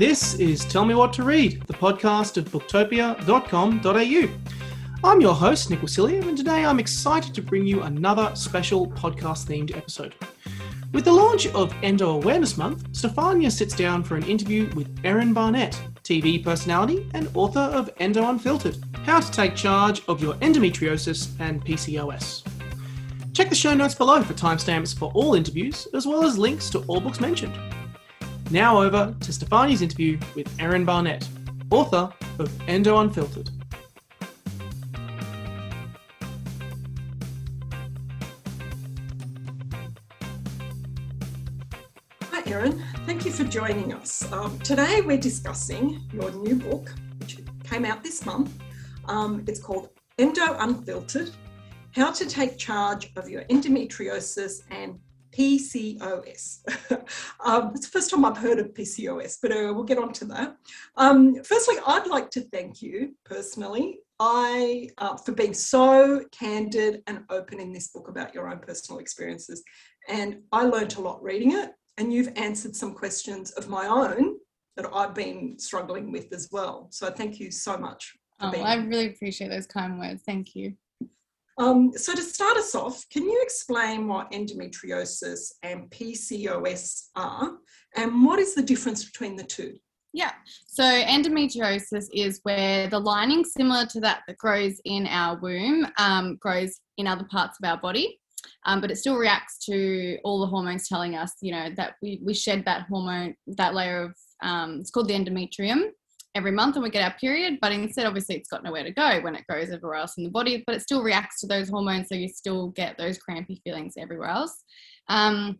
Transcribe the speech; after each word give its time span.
This 0.00 0.32
is 0.36 0.64
Tell 0.64 0.86
Me 0.86 0.94
What 0.94 1.12
to 1.12 1.22
Read, 1.24 1.60
the 1.66 1.74
podcast 1.74 2.38
of 2.38 2.46
booktopia.com.au. 2.46 4.30
I'm 5.04 5.20
your 5.20 5.34
host, 5.34 5.68
Nick 5.68 5.80
Wasiliev, 5.80 6.26
and 6.26 6.38
today 6.38 6.64
I'm 6.64 6.80
excited 6.80 7.34
to 7.34 7.42
bring 7.42 7.66
you 7.66 7.82
another 7.82 8.32
special 8.34 8.86
podcast 8.92 9.46
themed 9.46 9.76
episode. 9.76 10.14
With 10.94 11.04
the 11.04 11.12
launch 11.12 11.48
of 11.48 11.74
Endo 11.82 12.12
Awareness 12.12 12.56
Month, 12.56 12.90
Stefania 12.92 13.52
sits 13.52 13.76
down 13.76 14.02
for 14.02 14.16
an 14.16 14.22
interview 14.22 14.70
with 14.74 14.88
Erin 15.04 15.34
Barnett, 15.34 15.78
TV 16.02 16.42
personality 16.42 17.06
and 17.12 17.28
author 17.34 17.60
of 17.60 17.90
Endo 17.98 18.26
Unfiltered 18.26 18.78
How 19.04 19.20
to 19.20 19.30
Take 19.30 19.54
Charge 19.54 20.00
of 20.08 20.22
Your 20.22 20.32
Endometriosis 20.36 21.38
and 21.40 21.62
PCOS. 21.62 22.42
Check 23.34 23.50
the 23.50 23.54
show 23.54 23.74
notes 23.74 23.96
below 23.96 24.22
for 24.22 24.32
timestamps 24.32 24.98
for 24.98 25.12
all 25.12 25.34
interviews, 25.34 25.86
as 25.92 26.06
well 26.06 26.24
as 26.24 26.38
links 26.38 26.70
to 26.70 26.78
all 26.84 27.00
books 27.00 27.20
mentioned. 27.20 27.58
Now 28.52 28.82
over 28.82 29.14
to 29.20 29.32
Stefania's 29.32 29.80
interview 29.80 30.18
with 30.34 30.52
Erin 30.58 30.84
Barnett, 30.84 31.28
author 31.70 32.12
of 32.40 32.68
Endo 32.68 32.98
Unfiltered. 32.98 33.48
Hi, 42.24 42.42
Erin. 42.46 42.82
Thank 43.06 43.24
you 43.24 43.30
for 43.30 43.44
joining 43.44 43.94
us. 43.94 44.30
Um, 44.32 44.58
today 44.58 45.00
we're 45.00 45.16
discussing 45.16 46.00
your 46.12 46.32
new 46.32 46.56
book, 46.56 46.92
which 47.20 47.38
came 47.62 47.84
out 47.84 48.02
this 48.02 48.26
month. 48.26 48.60
Um, 49.04 49.44
it's 49.46 49.60
called 49.60 49.90
Endo 50.18 50.56
Unfiltered 50.58 51.30
How 51.92 52.10
to 52.10 52.26
Take 52.26 52.58
Charge 52.58 53.12
of 53.14 53.28
Your 53.28 53.44
Endometriosis 53.44 54.62
and 54.72 54.98
PCOS. 55.32 56.60
um, 57.44 57.72
it's 57.74 57.86
the 57.86 57.92
first 57.92 58.10
time 58.10 58.24
I've 58.24 58.36
heard 58.36 58.58
of 58.58 58.74
PCOS, 58.74 59.38
but 59.40 59.52
uh, 59.52 59.72
we'll 59.74 59.84
get 59.84 59.98
on 59.98 60.12
to 60.14 60.24
that. 60.26 60.56
Um, 60.96 61.42
firstly, 61.44 61.76
I'd 61.86 62.06
like 62.06 62.30
to 62.30 62.42
thank 62.52 62.82
you 62.82 63.14
personally. 63.24 64.00
I 64.18 64.90
uh, 64.98 65.16
for 65.16 65.32
being 65.32 65.54
so 65.54 66.24
candid 66.30 67.02
and 67.06 67.24
open 67.30 67.58
in 67.58 67.72
this 67.72 67.88
book 67.88 68.08
about 68.08 68.34
your 68.34 68.50
own 68.50 68.58
personal 68.58 69.00
experiences, 69.00 69.62
and 70.08 70.40
I 70.52 70.64
learned 70.64 70.96
a 70.96 71.00
lot 71.00 71.22
reading 71.22 71.52
it. 71.52 71.72
And 71.96 72.12
you've 72.12 72.32
answered 72.36 72.74
some 72.74 72.94
questions 72.94 73.50
of 73.52 73.68
my 73.68 73.86
own 73.86 74.36
that 74.76 74.86
I've 74.94 75.14
been 75.14 75.58
struggling 75.58 76.10
with 76.10 76.32
as 76.32 76.48
well. 76.50 76.88
So 76.90 77.10
thank 77.10 77.38
you 77.38 77.50
so 77.50 77.76
much. 77.76 78.14
Oh, 78.40 78.48
I 78.48 78.76
really 78.76 79.08
appreciate 79.08 79.48
those 79.48 79.66
kind 79.66 79.98
words. 79.98 80.22
Thank 80.24 80.54
you. 80.54 80.74
Um, 81.60 81.92
so 81.94 82.14
to 82.14 82.22
start 82.22 82.56
us 82.56 82.74
off, 82.74 83.06
can 83.10 83.24
you 83.24 83.38
explain 83.42 84.08
what 84.08 84.32
endometriosis 84.32 85.52
and 85.62 85.90
PCOS 85.90 87.08
are 87.16 87.52
and 87.96 88.24
what 88.24 88.38
is 88.38 88.54
the 88.54 88.62
difference 88.62 89.04
between 89.04 89.36
the 89.36 89.44
two? 89.44 89.76
Yeah, 90.14 90.32
so 90.66 90.82
endometriosis 90.82 92.06
is 92.14 92.40
where 92.44 92.88
the 92.88 92.98
lining, 92.98 93.44
similar 93.44 93.84
to 93.90 94.00
that 94.00 94.22
that 94.26 94.38
grows 94.38 94.80
in 94.86 95.06
our 95.06 95.38
womb, 95.38 95.86
um, 95.98 96.36
grows 96.40 96.80
in 96.96 97.06
other 97.06 97.26
parts 97.30 97.58
of 97.62 97.68
our 97.68 97.76
body. 97.76 98.18
Um, 98.64 98.80
but 98.80 98.90
it 98.90 98.96
still 98.96 99.16
reacts 99.16 99.58
to 99.66 100.16
all 100.24 100.40
the 100.40 100.46
hormones 100.46 100.88
telling 100.88 101.14
us, 101.14 101.34
you 101.42 101.52
know, 101.52 101.68
that 101.76 101.96
we, 102.00 102.22
we 102.24 102.32
shed 102.32 102.64
that 102.64 102.86
hormone, 102.88 103.34
that 103.46 103.74
layer 103.74 104.04
of, 104.04 104.14
um, 104.42 104.78
it's 104.80 104.90
called 104.90 105.08
the 105.08 105.14
endometrium 105.14 105.90
every 106.34 106.52
month 106.52 106.76
and 106.76 106.82
we 106.82 106.90
get 106.90 107.04
our 107.04 107.18
period, 107.18 107.58
but 107.60 107.72
instead, 107.72 108.06
obviously, 108.06 108.36
it's 108.36 108.48
got 108.48 108.62
nowhere 108.62 108.84
to 108.84 108.92
go 108.92 109.20
when 109.20 109.34
it 109.34 109.44
goes 109.50 109.70
everywhere 109.70 109.96
else 109.96 110.16
in 110.16 110.24
the 110.24 110.30
body, 110.30 110.62
but 110.66 110.76
it 110.76 110.82
still 110.82 111.02
reacts 111.02 111.40
to 111.40 111.46
those 111.46 111.68
hormones, 111.68 112.08
so 112.08 112.14
you 112.14 112.28
still 112.28 112.68
get 112.68 112.96
those 112.98 113.18
crampy 113.18 113.60
feelings 113.64 113.94
everywhere 113.98 114.28
else. 114.28 114.62
Um, 115.08 115.58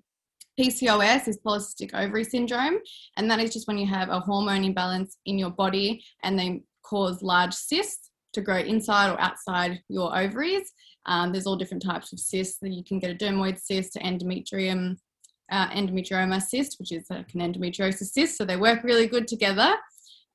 PCOS 0.58 1.26
is 1.26 1.38
polycystic 1.44 1.94
ovary 1.94 2.24
syndrome, 2.24 2.78
and 3.16 3.30
that 3.30 3.41
is 3.41 3.52
just 3.52 3.66
when 3.66 3.78
you 3.78 3.86
have 3.86 4.10
a 4.10 4.20
hormone 4.20 4.64
imbalance 4.64 5.16
in 5.26 5.38
your 5.38 5.50
body 5.50 6.04
and 6.22 6.38
they 6.38 6.62
cause 6.82 7.22
large 7.22 7.54
cysts 7.54 8.10
to 8.32 8.41
grow 8.41 8.59
inside 8.59 9.10
or 9.10 9.20
outside 9.20 9.80
your 9.88 10.16
ovaries. 10.16 10.70
Um, 11.06 11.32
there's 11.32 11.47
all 11.47 11.56
different 11.56 11.82
types 11.82 12.12
of 12.12 12.20
cysts 12.20 12.59
that 12.60 12.72
you 12.72 12.84
can 12.84 12.98
get 12.98 13.10
a 13.10 13.14
dermoid 13.14 13.59
cyst, 13.59 13.94
endometrium, 13.94 14.97
uh, 15.50 15.69
endometrioma 15.70 16.42
cyst, 16.42 16.76
which 16.78 16.92
is 16.92 17.06
like 17.10 17.32
an 17.34 17.41
endometriosis 17.41 18.12
cyst. 18.12 18.36
So 18.36 18.44
they 18.44 18.56
work 18.56 18.84
really 18.84 19.06
good 19.06 19.26
together. 19.26 19.75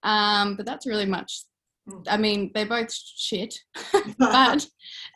Um, 0.06 0.56
but 0.56 0.66
that's 0.66 0.86
really 0.86 1.06
much. 1.06 1.44
Hmm. 1.90 2.02
I 2.08 2.18
mean, 2.18 2.52
they're 2.54 2.66
both 2.66 2.94
shit, 2.94 3.54
but 4.18 4.66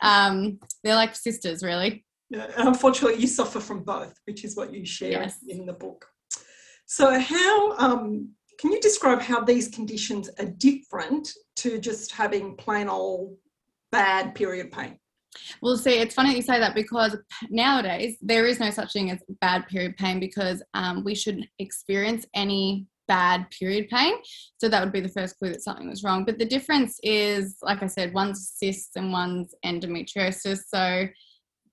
um, 0.02 0.58
they're 0.84 0.96
like 0.96 1.14
sisters, 1.14 1.62
really. 1.62 2.04
Yeah, 2.28 2.48
unfortunately, 2.58 3.20
you 3.20 3.26
suffer 3.26 3.60
from 3.60 3.82
both, 3.82 4.14
which 4.26 4.44
is 4.44 4.56
what 4.56 4.72
you 4.72 4.84
share 4.84 5.22
yes. 5.22 5.38
in 5.48 5.66
the 5.66 5.72
book. 5.72 6.06
So, 6.86 7.18
how 7.18 7.76
um, 7.78 8.30
can 8.60 8.72
you 8.72 8.80
describe 8.80 9.20
how 9.20 9.42
these 9.42 9.68
conditions 9.68 10.28
are 10.38 10.46
different 10.46 11.32
to 11.56 11.78
just 11.78 12.12
having 12.12 12.56
plain 12.56 12.88
old 12.88 13.36
bad 13.90 14.34
period 14.34 14.70
pain? 14.70 14.98
Well, 15.62 15.76
see, 15.76 15.98
it's 15.98 16.14
funny 16.14 16.34
you 16.34 16.42
say 16.42 16.58
that 16.58 16.74
because 16.74 17.16
nowadays 17.48 18.16
there 18.20 18.46
is 18.46 18.60
no 18.60 18.70
such 18.70 18.92
thing 18.92 19.10
as 19.10 19.20
bad 19.40 19.66
period 19.68 19.96
pain 19.96 20.18
because 20.20 20.62
um, 20.74 21.04
we 21.04 21.14
shouldn't 21.14 21.46
experience 21.58 22.26
any 22.34 22.86
bad 23.10 23.50
period 23.50 23.88
pain. 23.88 24.14
So 24.58 24.68
that 24.68 24.80
would 24.82 24.92
be 24.92 25.00
the 25.00 25.16
first 25.18 25.36
clue 25.36 25.50
that 25.50 25.64
something 25.64 25.90
was 25.90 26.04
wrong. 26.04 26.24
But 26.24 26.38
the 26.38 26.44
difference 26.44 27.00
is, 27.02 27.56
like 27.60 27.82
I 27.82 27.86
said, 27.86 28.14
one's 28.14 28.52
cysts 28.54 28.94
and 28.94 29.12
one's 29.12 29.52
endometriosis. 29.66 30.60
So 30.72 31.08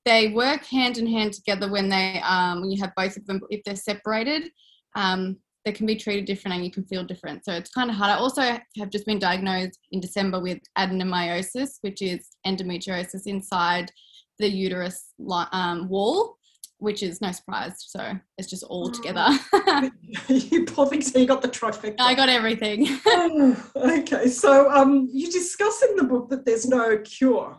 they 0.03 0.29
work 0.29 0.65
hand 0.65 0.97
in 0.97 1.05
hand 1.05 1.33
together 1.33 1.69
when 1.69 1.89
they 1.89 2.19
um, 2.23 2.61
when 2.61 2.71
you 2.71 2.81
have 2.81 2.93
both 2.95 3.17
of 3.17 3.25
them. 3.27 3.39
If 3.51 3.63
they're 3.63 3.75
separated, 3.75 4.49
um, 4.95 5.37
they 5.63 5.73
can 5.73 5.85
be 5.85 5.95
treated 5.95 6.25
different 6.25 6.55
and 6.55 6.65
you 6.65 6.71
can 6.71 6.85
feel 6.85 7.03
different. 7.03 7.45
So 7.45 7.51
it's 7.53 7.69
kind 7.69 7.91
of 7.91 7.97
hard. 7.97 8.09
I 8.09 8.15
also 8.15 8.41
have 8.41 8.89
just 8.89 9.05
been 9.05 9.19
diagnosed 9.19 9.77
in 9.91 9.99
December 9.99 10.39
with 10.39 10.59
adenomyosis, 10.75 11.77
which 11.81 12.01
is 12.01 12.29
endometriosis 12.47 13.27
inside 13.27 13.91
the 14.39 14.47
uterus 14.47 15.13
um, 15.51 15.89
wall 15.89 16.36
which 16.79 17.01
is 17.03 17.21
no 17.21 17.31
surprise. 17.31 17.73
So 17.79 18.13
it's 18.37 18.49
just 18.49 18.63
all 18.63 18.91
together. 18.91 19.27
you 20.27 20.65
poor 20.65 20.87
thing. 20.87 21.01
So 21.01 21.19
you 21.19 21.25
got 21.25 21.41
the 21.41 21.49
trifecta. 21.49 21.95
I 21.99 22.13
got 22.13 22.29
everything. 22.29 22.87
oh, 23.05 23.71
okay. 23.75 24.27
So 24.27 24.69
um, 24.71 25.09
you 25.11 25.31
discuss 25.31 25.83
in 25.83 25.95
the 25.95 26.03
book 26.03 26.29
that 26.29 26.45
there's 26.45 26.67
no 26.67 26.97
cure. 26.99 27.57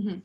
Mm-hmm. 0.00 0.18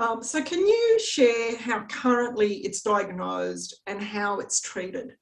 Um, 0.00 0.22
so 0.22 0.42
can 0.42 0.60
you 0.60 0.98
share 1.00 1.56
how 1.56 1.84
currently 1.86 2.58
it's 2.58 2.82
diagnosed 2.82 3.80
and 3.86 4.00
how 4.00 4.38
it's 4.38 4.60
treated? 4.60 5.16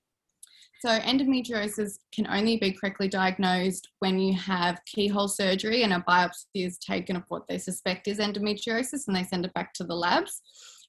So 0.80 0.90
endometriosis 0.90 1.94
can 2.14 2.26
only 2.26 2.58
be 2.58 2.72
correctly 2.72 3.08
diagnosed 3.08 3.88
when 4.00 4.18
you 4.18 4.34
have 4.34 4.84
keyhole 4.84 5.28
surgery 5.28 5.82
and 5.82 5.94
a 5.94 6.04
biopsy 6.06 6.66
is 6.66 6.76
taken 6.76 7.16
of 7.16 7.22
what 7.28 7.48
they 7.48 7.56
suspect 7.56 8.06
is 8.06 8.18
endometriosis 8.18 9.06
and 9.06 9.16
they 9.16 9.24
send 9.24 9.46
it 9.46 9.54
back 9.54 9.72
to 9.74 9.84
the 9.84 9.94
labs. 9.94 10.42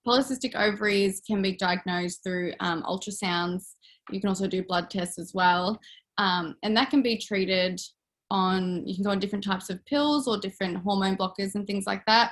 Polycystic 0.07 0.55
ovaries 0.55 1.21
can 1.27 1.41
be 1.41 1.55
diagnosed 1.55 2.23
through 2.23 2.53
um, 2.61 2.83
ultrasounds. 2.83 3.73
You 4.09 4.21
can 4.21 4.29
also 4.29 4.47
do 4.47 4.63
blood 4.63 4.89
tests 4.89 5.19
as 5.19 5.33
well. 5.33 5.79
Um, 6.17 6.55
and 6.63 6.75
that 6.77 6.89
can 6.89 7.01
be 7.01 7.17
treated 7.17 7.81
on, 8.31 8.87
you 8.87 8.95
can 8.95 9.03
go 9.03 9.11
on 9.11 9.19
different 9.19 9.43
types 9.43 9.69
of 9.69 9.83
pills 9.85 10.27
or 10.27 10.37
different 10.37 10.77
hormone 10.77 11.17
blockers 11.17 11.55
and 11.55 11.67
things 11.67 11.85
like 11.85 12.05
that. 12.07 12.31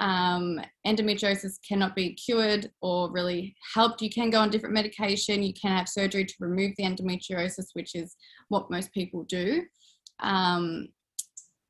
Um, 0.00 0.60
endometriosis 0.86 1.54
cannot 1.68 1.96
be 1.96 2.14
cured 2.14 2.70
or 2.82 3.10
really 3.10 3.56
helped. 3.74 4.00
You 4.00 4.10
can 4.10 4.30
go 4.30 4.38
on 4.38 4.50
different 4.50 4.74
medication. 4.74 5.42
You 5.42 5.52
can 5.60 5.76
have 5.76 5.88
surgery 5.88 6.24
to 6.24 6.34
remove 6.38 6.74
the 6.78 6.84
endometriosis, 6.84 7.66
which 7.72 7.96
is 7.96 8.14
what 8.48 8.70
most 8.70 8.92
people 8.92 9.24
do. 9.24 9.62
Um, 10.20 10.88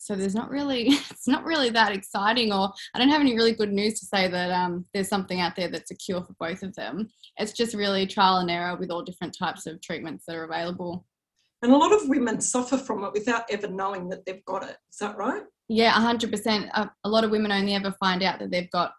so 0.08 0.16
there's 0.16 0.34
not 0.34 0.48
really 0.48 0.88
it's 1.10 1.28
not 1.28 1.44
really 1.44 1.68
that 1.68 1.92
exciting 1.92 2.50
or 2.50 2.72
i 2.94 2.98
don't 2.98 3.10
have 3.10 3.20
any 3.20 3.36
really 3.36 3.52
good 3.52 3.72
news 3.72 4.00
to 4.00 4.06
say 4.06 4.26
that 4.26 4.50
um, 4.50 4.86
there's 4.94 5.08
something 5.08 5.40
out 5.40 5.54
there 5.54 5.68
that's 5.68 5.90
a 5.90 5.94
cure 5.94 6.22
for 6.22 6.34
both 6.40 6.62
of 6.62 6.74
them. 6.74 7.08
It's 7.36 7.52
just 7.52 7.74
really 7.74 8.06
trial 8.06 8.38
and 8.38 8.50
error 8.50 8.76
with 8.76 8.90
all 8.90 9.02
different 9.02 9.36
types 9.38 9.66
of 9.66 9.80
treatments 9.80 10.24
that 10.26 10.36
are 10.36 10.44
available. 10.44 11.04
And 11.62 11.72
a 11.72 11.76
lot 11.76 11.92
of 11.92 12.08
women 12.08 12.40
suffer 12.40 12.78
from 12.78 13.04
it 13.04 13.12
without 13.12 13.44
ever 13.50 13.68
knowing 13.68 14.08
that 14.08 14.24
they've 14.24 14.44
got 14.44 14.62
it. 14.62 14.76
Is 14.90 14.98
that 15.00 15.16
right? 15.16 15.42
Yeah 15.68 15.92
100% 15.92 16.70
a, 16.72 16.90
a 17.04 17.08
lot 17.08 17.24
of 17.24 17.30
women 17.30 17.52
only 17.52 17.74
ever 17.74 17.92
find 18.00 18.22
out 18.22 18.38
that 18.38 18.50
they've 18.50 18.70
got 18.70 18.92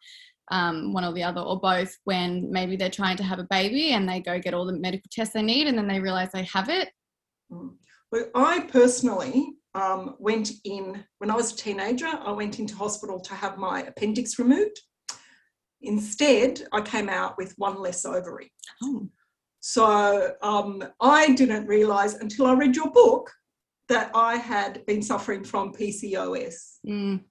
um, 0.51 0.93
one 0.93 1.05
or 1.05 1.13
the 1.13 1.23
other 1.23 1.41
or 1.41 1.59
both 1.59 1.95
when 2.05 2.51
maybe 2.51 2.75
they're 2.75 2.89
trying 2.89 3.17
to 3.17 3.23
have 3.23 3.39
a 3.39 3.47
baby 3.49 3.91
and 3.91 4.07
they 4.07 4.19
go 4.19 4.39
get 4.39 4.53
all 4.53 4.65
the 4.65 4.73
medical 4.73 5.09
tests 5.11 5.33
they 5.33 5.43
need 5.43 5.67
and 5.67 5.77
then 5.77 5.87
they 5.87 5.99
realize 5.99 6.31
they 6.31 6.43
have 6.43 6.69
it. 6.69 6.89
Mm. 7.51 7.71
well 8.11 8.25
i 8.35 8.59
personally 8.59 9.58
um, 9.75 10.15
went 10.19 10.51
in, 10.63 11.03
when 11.19 11.29
I 11.29 11.35
was 11.35 11.53
a 11.53 11.57
teenager, 11.57 12.07
I 12.07 12.31
went 12.31 12.59
into 12.59 12.75
hospital 12.75 13.19
to 13.19 13.33
have 13.33 13.57
my 13.57 13.83
appendix 13.83 14.39
removed. 14.39 14.79
Instead, 15.81 16.67
I 16.71 16.81
came 16.81 17.09
out 17.09 17.37
with 17.37 17.53
one 17.57 17.79
less 17.81 18.05
ovary. 18.05 18.51
Oh. 18.83 19.07
So 19.61 20.33
um, 20.41 20.83
I 21.01 21.33
didn't 21.33 21.67
realise 21.67 22.15
until 22.15 22.47
I 22.47 22.53
read 22.53 22.75
your 22.75 22.91
book 22.91 23.31
that 23.89 24.11
I 24.13 24.35
had 24.35 24.85
been 24.85 25.01
suffering 25.01 25.43
from 25.43 25.73
PCOS. 25.73 26.77
Mm. 26.87 27.23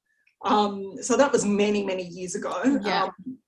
Um, 0.44 0.94
so 1.02 1.16
that 1.16 1.32
was 1.32 1.44
many, 1.44 1.84
many 1.84 2.04
years 2.04 2.34
ago. 2.34 2.80
Yeah. 2.82 3.04
Um, 3.04 3.38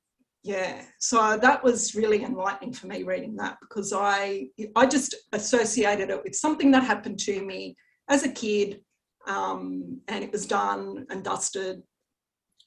Yeah, 0.42 0.82
so 0.98 1.36
that 1.36 1.62
was 1.62 1.94
really 1.94 2.24
enlightening 2.24 2.72
for 2.72 2.86
me 2.86 3.02
reading 3.02 3.36
that 3.36 3.58
because 3.60 3.92
I 3.92 4.48
I 4.74 4.86
just 4.86 5.14
associated 5.32 6.08
it 6.08 6.22
with 6.24 6.34
something 6.34 6.70
that 6.70 6.82
happened 6.82 7.18
to 7.20 7.44
me 7.44 7.76
as 8.10 8.24
a 8.24 8.28
kid, 8.28 8.80
um, 9.26 10.00
and 10.08 10.22
it 10.22 10.32
was 10.32 10.46
done 10.46 11.06
and 11.08 11.24
dusted, 11.24 11.82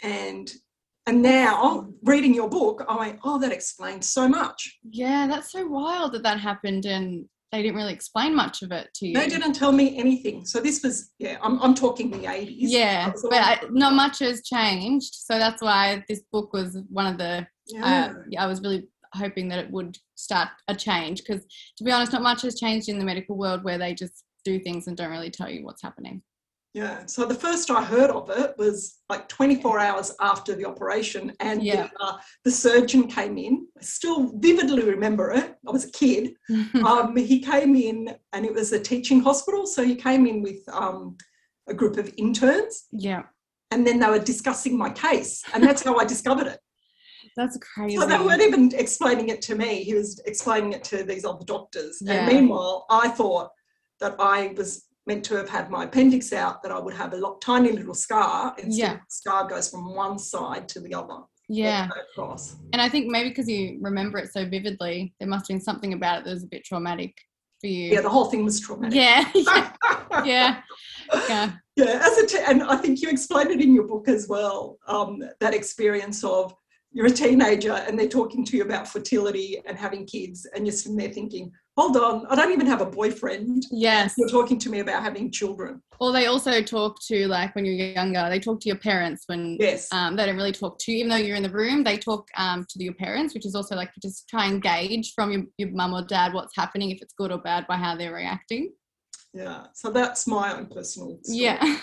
and 0.02 0.52
and 1.06 1.22
now 1.22 1.90
reading 2.04 2.34
your 2.34 2.50
book, 2.50 2.84
I 2.88 2.96
went, 2.96 3.20
oh, 3.24 3.38
that 3.40 3.52
explains 3.52 4.10
so 4.10 4.28
much. 4.28 4.80
Yeah, 4.90 5.28
that's 5.28 5.52
so 5.52 5.68
wild 5.68 6.14
that 6.14 6.24
that 6.24 6.40
happened 6.40 6.86
and 6.86 7.26
they 7.52 7.62
didn't 7.62 7.76
really 7.76 7.94
explain 7.94 8.34
much 8.34 8.62
of 8.62 8.72
it 8.72 8.88
to 8.96 9.08
you. 9.08 9.14
They 9.14 9.28
didn't 9.28 9.54
tell 9.54 9.74
me 9.74 9.98
anything. 9.98 10.46
So 10.46 10.60
this 10.60 10.82
was, 10.82 11.12
yeah, 11.20 11.38
I'm, 11.44 11.62
I'm 11.62 11.76
talking 11.76 12.10
the 12.10 12.20
80s. 12.20 12.56
Yeah, 12.58 13.12
but 13.30 13.34
I, 13.34 13.60
not 13.70 13.94
much 13.94 14.20
has 14.20 14.44
changed. 14.44 15.14
So 15.14 15.38
that's 15.38 15.62
why 15.62 16.04
this 16.08 16.22
book 16.32 16.54
was 16.54 16.78
one 16.90 17.06
of 17.06 17.18
the, 17.18 17.46
yeah. 17.68 18.14
Uh, 18.16 18.42
I 18.42 18.48
was 18.48 18.62
really 18.62 18.88
hoping 19.14 19.50
that 19.50 19.60
it 19.60 19.70
would 19.72 19.98
start 20.16 20.50
a 20.68 20.76
change 20.76 21.20
because 21.20 21.46
to 21.78 21.84
be 21.84 21.92
honest, 21.92 22.14
not 22.14 22.24
much 22.24 22.42
has 22.42 22.60
changed 22.60 22.90
in 22.90 22.98
the 22.98 23.06
medical 23.06 23.38
world 23.38 23.64
where 23.64 23.78
they 23.78 23.94
just 23.94 24.24
do 24.44 24.60
things 24.60 24.88
and 24.88 24.98
don't 24.98 25.12
really 25.12 25.32
tell 25.32 25.50
you 25.50 25.64
what's 25.64 25.82
happening. 25.82 26.22
Yeah. 26.74 27.06
So 27.06 27.26
the 27.26 27.36
first 27.36 27.70
I 27.70 27.84
heard 27.84 28.10
of 28.10 28.32
it 28.32 28.56
was 28.58 29.02
like 29.08 29.30
24 29.30 29.80
hours 29.80 30.16
after 30.20 30.56
the 30.56 30.66
operation, 30.66 31.32
and 31.40 31.62
yeah. 31.62 31.88
the, 31.88 32.04
uh, 32.04 32.18
the, 32.44 32.52
surgeon 32.52 33.08
came 33.08 33.38
in. 33.38 33.68
I 33.78 33.84
still 33.84 34.32
vividly 34.40 34.84
remember 34.84 35.32
it. 35.32 35.56
I 35.68 35.72
was 35.72 35.86
a 35.86 35.92
kid. 35.92 36.34
um, 36.84 37.16
he 37.16 37.40
came 37.40 37.76
in, 37.76 38.16
and 38.34 38.46
it 38.46 38.54
was 38.54 38.72
a 38.72 38.80
teaching 38.80 39.22
hospital. 39.22 39.68
So 39.68 39.84
he 39.84 39.96
came 39.96 40.26
in 40.26 40.42
with 40.42 40.68
um, 40.72 41.16
a 41.70 41.76
group 41.76 41.98
of 41.98 42.12
interns. 42.18 42.86
Yeah. 42.92 43.24
And 43.70 43.86
then 43.86 44.00
they 44.00 44.10
were 44.10 44.20
discussing 44.20 44.76
my 44.76 44.90
case, 44.90 45.44
and 45.54 45.64
that's 45.64 45.84
how 45.84 45.98
I 45.98 46.06
discovered 46.06 46.48
it. 46.48 46.60
That's 47.36 47.58
crazy. 47.58 47.98
So 47.98 48.06
they 48.06 48.20
weren't 48.20 48.44
even 48.44 48.72
explaining 48.76 49.30
it 49.30 49.42
to 49.44 49.56
me. 49.56 49.84
He 49.84 49.96
was 49.96 50.20
explaining 50.28 50.74
it 50.74 50.84
to 50.86 51.04
these 51.04 51.26
other 51.26 51.44
doctors. 51.46 51.98
Yeah. 52.00 52.14
And 52.14 52.32
meanwhile, 52.32 52.86
I 52.92 53.08
thought 53.10 53.50
that 54.04 54.16
I 54.20 54.54
was 54.58 54.86
meant 55.08 55.24
to 55.26 55.36
have 55.36 55.50
had 55.50 55.70
my 55.70 55.86
appendix 55.86 56.34
out 56.34 56.62
that 56.62 56.72
I 56.72 56.80
would 56.80 56.94
have 56.94 57.14
a 57.14 57.18
lot, 57.18 57.42
tiny 57.42 57.72
little 57.72 57.94
scar. 57.94 58.54
And 58.62 58.74
yeah. 58.74 58.96
the 58.96 59.02
scar 59.08 59.48
goes 59.48 59.70
from 59.70 59.96
one 59.96 60.20
side 60.20 60.68
to 60.70 60.82
the 60.82 60.94
other. 60.94 61.20
Yeah. 61.50 61.90
Across. 62.12 62.58
And 62.74 62.82
I 62.82 62.90
think 62.90 63.08
maybe 63.10 63.30
because 63.30 63.50
you 63.50 63.80
remember 63.82 64.18
it 64.18 64.32
so 64.32 64.48
vividly, 64.48 65.14
there 65.20 65.28
must 65.28 65.48
have 65.48 65.56
been 65.56 65.62
something 65.62 65.94
about 65.94 66.20
it 66.20 66.26
that 66.26 66.34
was 66.34 66.44
a 66.44 66.48
bit 66.48 66.66
traumatic 66.66 67.16
for 67.62 67.68
you. 67.68 67.92
Yeah, 67.92 68.02
the 68.02 68.10
whole 68.10 68.26
thing 68.26 68.44
was 68.44 68.60
traumatic. 68.60 68.96
Yeah. 68.96 69.30
yeah. 70.26 70.62
yeah. 71.30 71.52
Yeah. 71.76 72.00
As 72.02 72.18
a 72.18 72.28
t- 72.28 72.44
and 72.46 72.64
I 72.64 72.76
think 72.76 73.02
you 73.02 73.10
explained 73.10 73.52
it 73.52 73.62
in 73.62 73.74
your 73.74 73.88
book 73.88 74.08
as 74.08 74.28
well. 74.28 74.78
Um, 74.88 75.24
that 75.40 75.54
experience 75.54 76.24
of 76.24 76.54
you're 76.92 77.08
a 77.08 77.12
teenager 77.12 77.74
and 77.74 77.98
they're 77.98 78.08
talking 78.08 78.46
to 78.46 78.58
you 78.58 78.64
about 78.64 78.88
fertility 78.88 79.62
and 79.66 79.78
having 79.78 80.06
kids, 80.06 80.46
and 80.54 80.66
you're 80.66 80.74
sitting 80.74 80.96
there 80.96 81.10
thinking, 81.10 81.52
hold 81.76 81.98
on, 81.98 82.26
I 82.28 82.36
don't 82.36 82.52
even 82.52 82.68
have 82.68 82.82
a 82.82 82.86
boyfriend. 82.86 83.66
Yes. 83.72 84.14
You're 84.18 84.30
talking 84.30 84.60
to 84.60 84.70
me 84.70 84.80
about 84.80 85.02
having 85.02 85.32
children. 85.32 85.82
Or 86.00 86.12
they 86.12 86.28
also 86.28 86.62
talk 86.62 86.98
to, 87.08 87.28
like, 87.28 87.56
when 87.56 87.66
you're 87.66 87.76
younger, 87.76 88.28
they 88.30 88.40
talk 88.40 88.60
to 88.62 88.68
your 88.68 88.78
parents 88.78 89.24
when 89.28 89.58
yes. 89.60 89.88
um, 89.92 90.16
they 90.16 90.26
don't 90.26 90.36
really 90.36 90.52
talk 90.52 90.78
to 90.80 90.92
you, 90.92 91.00
even 91.00 91.10
though 91.10 91.16
you're 91.16 91.36
in 91.36 91.44
the 91.44 91.50
room, 91.50 91.84
they 91.84 91.98
talk 91.98 92.28
um, 92.38 92.66
to 92.70 92.84
your 92.84 92.94
parents, 92.94 93.34
which 93.34 93.46
is 93.46 93.56
also 93.56 93.76
like 93.76 93.92
just 94.02 94.28
try 94.30 94.46
and 94.46 94.62
gauge 94.62 95.14
from 95.16 95.32
your, 95.32 95.44
your 95.58 95.72
mum 95.72 95.94
or 95.94 96.04
dad 96.04 96.34
what's 96.34 96.56
happening, 96.56 96.92
if 96.92 97.02
it's 97.02 97.14
good 97.14 97.32
or 97.32 97.40
bad, 97.40 97.66
by 97.68 97.78
how 97.78 97.96
they're 97.96 98.14
reacting. 98.14 98.72
Yeah, 99.34 99.66
so 99.74 99.90
that's 99.90 100.28
my 100.28 100.54
own 100.56 100.68
personal 100.68 101.18
story. 101.24 101.40
Yeah. 101.40 101.78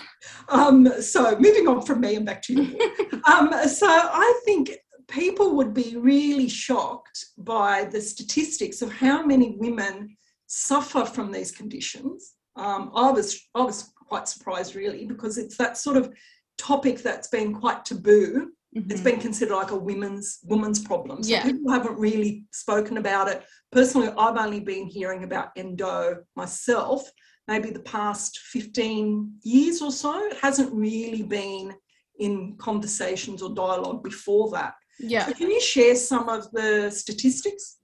Um, 0.49 1.01
so 1.01 1.35
moving 1.39 1.67
on 1.67 1.81
from 1.81 1.99
me 1.99 2.15
and 2.15 2.25
back 2.25 2.41
to 2.43 2.53
you. 2.53 2.79
um, 3.25 3.51
so 3.67 3.87
I 3.89 4.41
think 4.45 4.71
people 5.11 5.55
would 5.55 5.73
be 5.73 5.95
really 5.97 6.47
shocked 6.47 7.25
by 7.37 7.83
the 7.85 8.01
statistics 8.01 8.81
of 8.81 8.91
how 8.91 9.23
many 9.23 9.55
women 9.57 10.15
suffer 10.47 11.05
from 11.05 11.31
these 11.31 11.51
conditions. 11.51 12.33
Um, 12.55 12.91
I 12.95 13.11
was 13.11 13.39
I 13.55 13.61
was 13.61 13.91
quite 14.07 14.27
surprised 14.27 14.75
really 14.75 15.05
because 15.05 15.37
it's 15.37 15.57
that 15.57 15.77
sort 15.77 15.97
of 15.97 16.13
topic 16.57 17.01
that's 17.01 17.27
been 17.27 17.53
quite 17.53 17.85
taboo. 17.85 18.51
Mm-hmm. 18.75 18.91
It's 18.91 19.01
been 19.01 19.19
considered 19.19 19.55
like 19.55 19.71
a 19.71 19.77
women's 19.77 20.39
woman's 20.43 20.79
problem. 20.79 21.23
So 21.23 21.31
yeah. 21.31 21.43
people 21.43 21.71
haven't 21.71 21.99
really 21.99 22.45
spoken 22.51 22.97
about 22.97 23.27
it. 23.27 23.43
Personally, 23.71 24.09
I've 24.17 24.37
only 24.37 24.61
been 24.61 24.87
hearing 24.87 25.23
about 25.23 25.51
endo 25.57 26.23
myself, 26.35 27.09
maybe 27.47 27.69
the 27.69 27.81
past 27.81 28.39
15 28.39 29.39
years 29.43 29.81
or 29.81 29.91
so. 29.91 30.25
It 30.27 30.37
hasn't 30.41 30.73
really 30.73 31.23
been 31.23 31.73
in 32.19 32.55
conversations 32.57 33.41
or 33.41 33.53
dialogue 33.53 34.03
before 34.03 34.51
that. 34.51 34.73
Yeah. 35.01 35.25
So 35.25 35.33
can 35.33 35.49
you 35.49 35.61
share 35.61 35.95
some 35.95 36.29
of 36.29 36.51
the 36.51 36.89
statistics? 36.91 37.77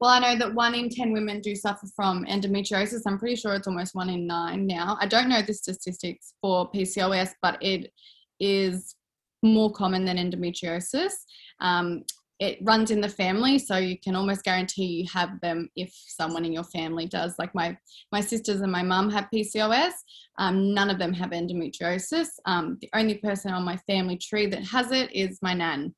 Well, 0.00 0.10
I 0.10 0.18
know 0.18 0.38
that 0.38 0.54
one 0.54 0.74
in 0.74 0.88
10 0.88 1.12
women 1.12 1.40
do 1.40 1.54
suffer 1.54 1.86
from 1.94 2.24
endometriosis. 2.24 3.02
I'm 3.06 3.18
pretty 3.18 3.36
sure 3.36 3.54
it's 3.54 3.68
almost 3.68 3.94
one 3.94 4.08
in 4.08 4.26
nine 4.26 4.66
now. 4.66 4.96
I 4.98 5.06
don't 5.06 5.28
know 5.28 5.42
the 5.42 5.52
statistics 5.52 6.32
for 6.40 6.70
PCOS, 6.70 7.32
but 7.42 7.58
it 7.60 7.92
is 8.38 8.94
more 9.42 9.70
common 9.70 10.06
than 10.06 10.16
endometriosis. 10.16 11.12
Um, 11.60 12.04
it 12.38 12.58
runs 12.62 12.90
in 12.90 13.02
the 13.02 13.08
family, 13.08 13.58
so 13.58 13.76
you 13.76 13.98
can 13.98 14.16
almost 14.16 14.44
guarantee 14.44 14.86
you 14.86 15.06
have 15.12 15.38
them 15.42 15.68
if 15.76 15.92
someone 15.94 16.46
in 16.46 16.54
your 16.54 16.64
family 16.64 17.06
does. 17.06 17.34
Like 17.38 17.54
my 17.54 17.76
my 18.10 18.22
sisters 18.22 18.62
and 18.62 18.72
my 18.72 18.82
mum 18.82 19.10
have 19.10 19.28
PCOS. 19.32 19.92
Um, 20.38 20.72
none 20.72 20.88
of 20.88 20.98
them 20.98 21.12
have 21.12 21.30
endometriosis. 21.30 22.28
Um, 22.46 22.78
the 22.80 22.88
only 22.94 23.18
person 23.18 23.52
on 23.52 23.62
my 23.62 23.76
family 23.86 24.16
tree 24.16 24.46
that 24.46 24.64
has 24.64 24.90
it 24.90 25.12
is 25.12 25.38
my 25.42 25.52
nan. 25.52 25.94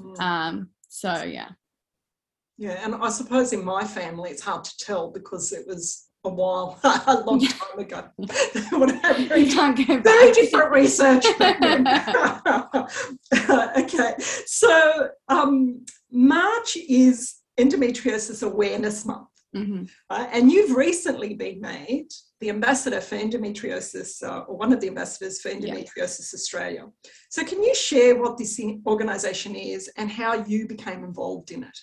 Mm. 0.00 0.20
Um, 0.20 0.68
so 0.88 1.22
yeah. 1.22 1.50
Yeah, 2.56 2.80
and 2.84 2.94
I 2.94 3.08
suppose 3.08 3.52
in 3.52 3.64
my 3.64 3.84
family 3.84 4.30
it's 4.30 4.42
hard 4.42 4.64
to 4.64 4.76
tell 4.78 5.10
because 5.10 5.52
it 5.52 5.66
was 5.66 6.06
a 6.24 6.28
while, 6.28 6.78
a 6.84 7.22
long 7.26 7.40
time 7.40 7.78
ago. 7.78 8.04
very, 8.18 9.44
very 10.02 10.32
different 10.32 10.70
research. 10.70 11.26
okay, 13.76 14.14
so 14.46 15.08
um, 15.28 15.84
March 16.10 16.76
is 16.76 17.34
Endometriosis 17.58 18.42
Awareness 18.42 19.04
Month. 19.04 19.28
Mm-hmm. 19.54 19.84
Uh, 20.10 20.26
and 20.32 20.50
you've 20.50 20.76
recently 20.76 21.34
been 21.34 21.60
made 21.60 22.08
the 22.44 22.50
ambassador 22.50 23.00
for 23.00 23.16
endometriosis, 23.16 24.22
uh, 24.22 24.40
or 24.40 24.58
one 24.58 24.70
of 24.70 24.78
the 24.78 24.88
ambassadors 24.88 25.40
for 25.40 25.48
Endometriosis 25.48 25.96
yeah. 25.96 26.36
Australia. 26.36 26.86
So, 27.30 27.42
can 27.42 27.62
you 27.62 27.74
share 27.74 28.20
what 28.20 28.36
this 28.36 28.60
organisation 28.86 29.56
is 29.56 29.90
and 29.96 30.10
how 30.10 30.44
you 30.44 30.68
became 30.68 31.04
involved 31.04 31.50
in 31.50 31.62
it? 31.64 31.78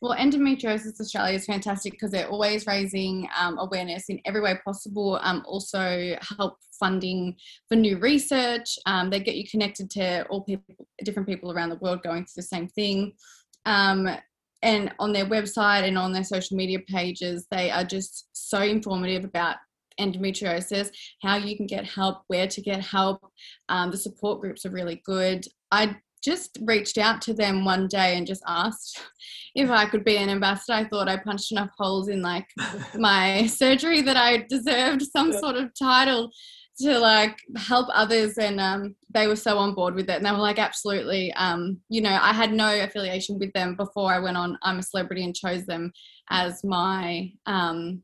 Well, 0.00 0.16
Endometriosis 0.16 1.00
Australia 1.00 1.34
is 1.34 1.46
fantastic 1.46 1.94
because 1.94 2.12
they're 2.12 2.28
always 2.28 2.64
raising 2.66 3.28
um, 3.36 3.58
awareness 3.58 4.08
in 4.08 4.20
every 4.24 4.40
way 4.40 4.56
possible. 4.64 5.18
Um, 5.20 5.42
also, 5.46 6.16
help 6.38 6.58
funding 6.78 7.36
for 7.68 7.74
new 7.74 7.98
research. 7.98 8.78
Um, 8.86 9.10
they 9.10 9.18
get 9.18 9.34
you 9.34 9.48
connected 9.48 9.90
to 9.92 10.24
all 10.26 10.42
people, 10.42 10.86
different 11.02 11.28
people 11.28 11.50
around 11.50 11.70
the 11.70 11.76
world 11.76 12.04
going 12.04 12.24
through 12.24 12.42
the 12.42 12.42
same 12.42 12.68
thing. 12.68 13.14
Um, 13.66 14.08
and 14.62 14.94
on 15.00 15.12
their 15.12 15.26
website 15.26 15.88
and 15.88 15.98
on 15.98 16.12
their 16.12 16.24
social 16.24 16.56
media 16.56 16.78
pages, 16.86 17.46
they 17.50 17.70
are 17.70 17.84
just 17.84 18.28
so 18.32 18.60
informative 18.60 19.24
about 19.24 19.56
endometriosis, 20.00 20.90
how 21.22 21.36
you 21.36 21.56
can 21.56 21.66
get 21.66 21.84
help, 21.84 22.22
where 22.28 22.46
to 22.46 22.60
get 22.60 22.80
help. 22.80 23.20
Um, 23.68 23.90
the 23.90 23.96
support 23.96 24.40
groups 24.40 24.64
are 24.64 24.70
really 24.70 25.02
good. 25.04 25.46
I 25.70 25.96
just 26.22 26.58
reached 26.62 26.96
out 26.96 27.20
to 27.20 27.34
them 27.34 27.64
one 27.64 27.86
day 27.86 28.16
and 28.16 28.26
just 28.26 28.42
asked 28.46 29.00
if 29.54 29.70
I 29.70 29.86
could 29.86 30.04
be 30.04 30.16
an 30.16 30.30
ambassador. 30.30 30.72
I 30.72 30.84
thought 30.84 31.08
I 31.08 31.18
punched 31.18 31.52
enough 31.52 31.70
holes 31.78 32.08
in 32.08 32.22
like 32.22 32.46
my 32.98 33.46
surgery 33.46 34.02
that 34.02 34.16
I 34.16 34.46
deserved 34.48 35.02
some 35.02 35.32
sort 35.32 35.56
of 35.56 35.70
title 35.78 36.30
to 36.80 36.98
like 36.98 37.38
help 37.56 37.88
others 37.92 38.36
and 38.36 38.60
um, 38.60 38.96
they 39.10 39.26
were 39.26 39.36
so 39.36 39.58
on 39.58 39.74
board 39.74 39.94
with 39.94 40.10
it 40.10 40.16
and 40.16 40.26
they 40.26 40.30
were 40.30 40.38
like 40.38 40.58
absolutely 40.58 41.32
um, 41.34 41.78
you 41.88 42.00
know 42.00 42.18
i 42.20 42.32
had 42.32 42.52
no 42.52 42.80
affiliation 42.80 43.38
with 43.38 43.52
them 43.52 43.76
before 43.76 44.12
i 44.12 44.18
went 44.18 44.36
on 44.36 44.58
i'm 44.62 44.80
a 44.80 44.82
celebrity 44.82 45.22
and 45.22 45.36
chose 45.36 45.64
them 45.66 45.92
as 46.30 46.64
my 46.64 47.30
um, 47.46 48.02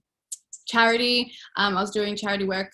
charity 0.70 1.32
um, 1.56 1.76
i 1.76 1.80
was 1.80 1.90
doing 1.90 2.16
charity 2.16 2.44
work 2.44 2.70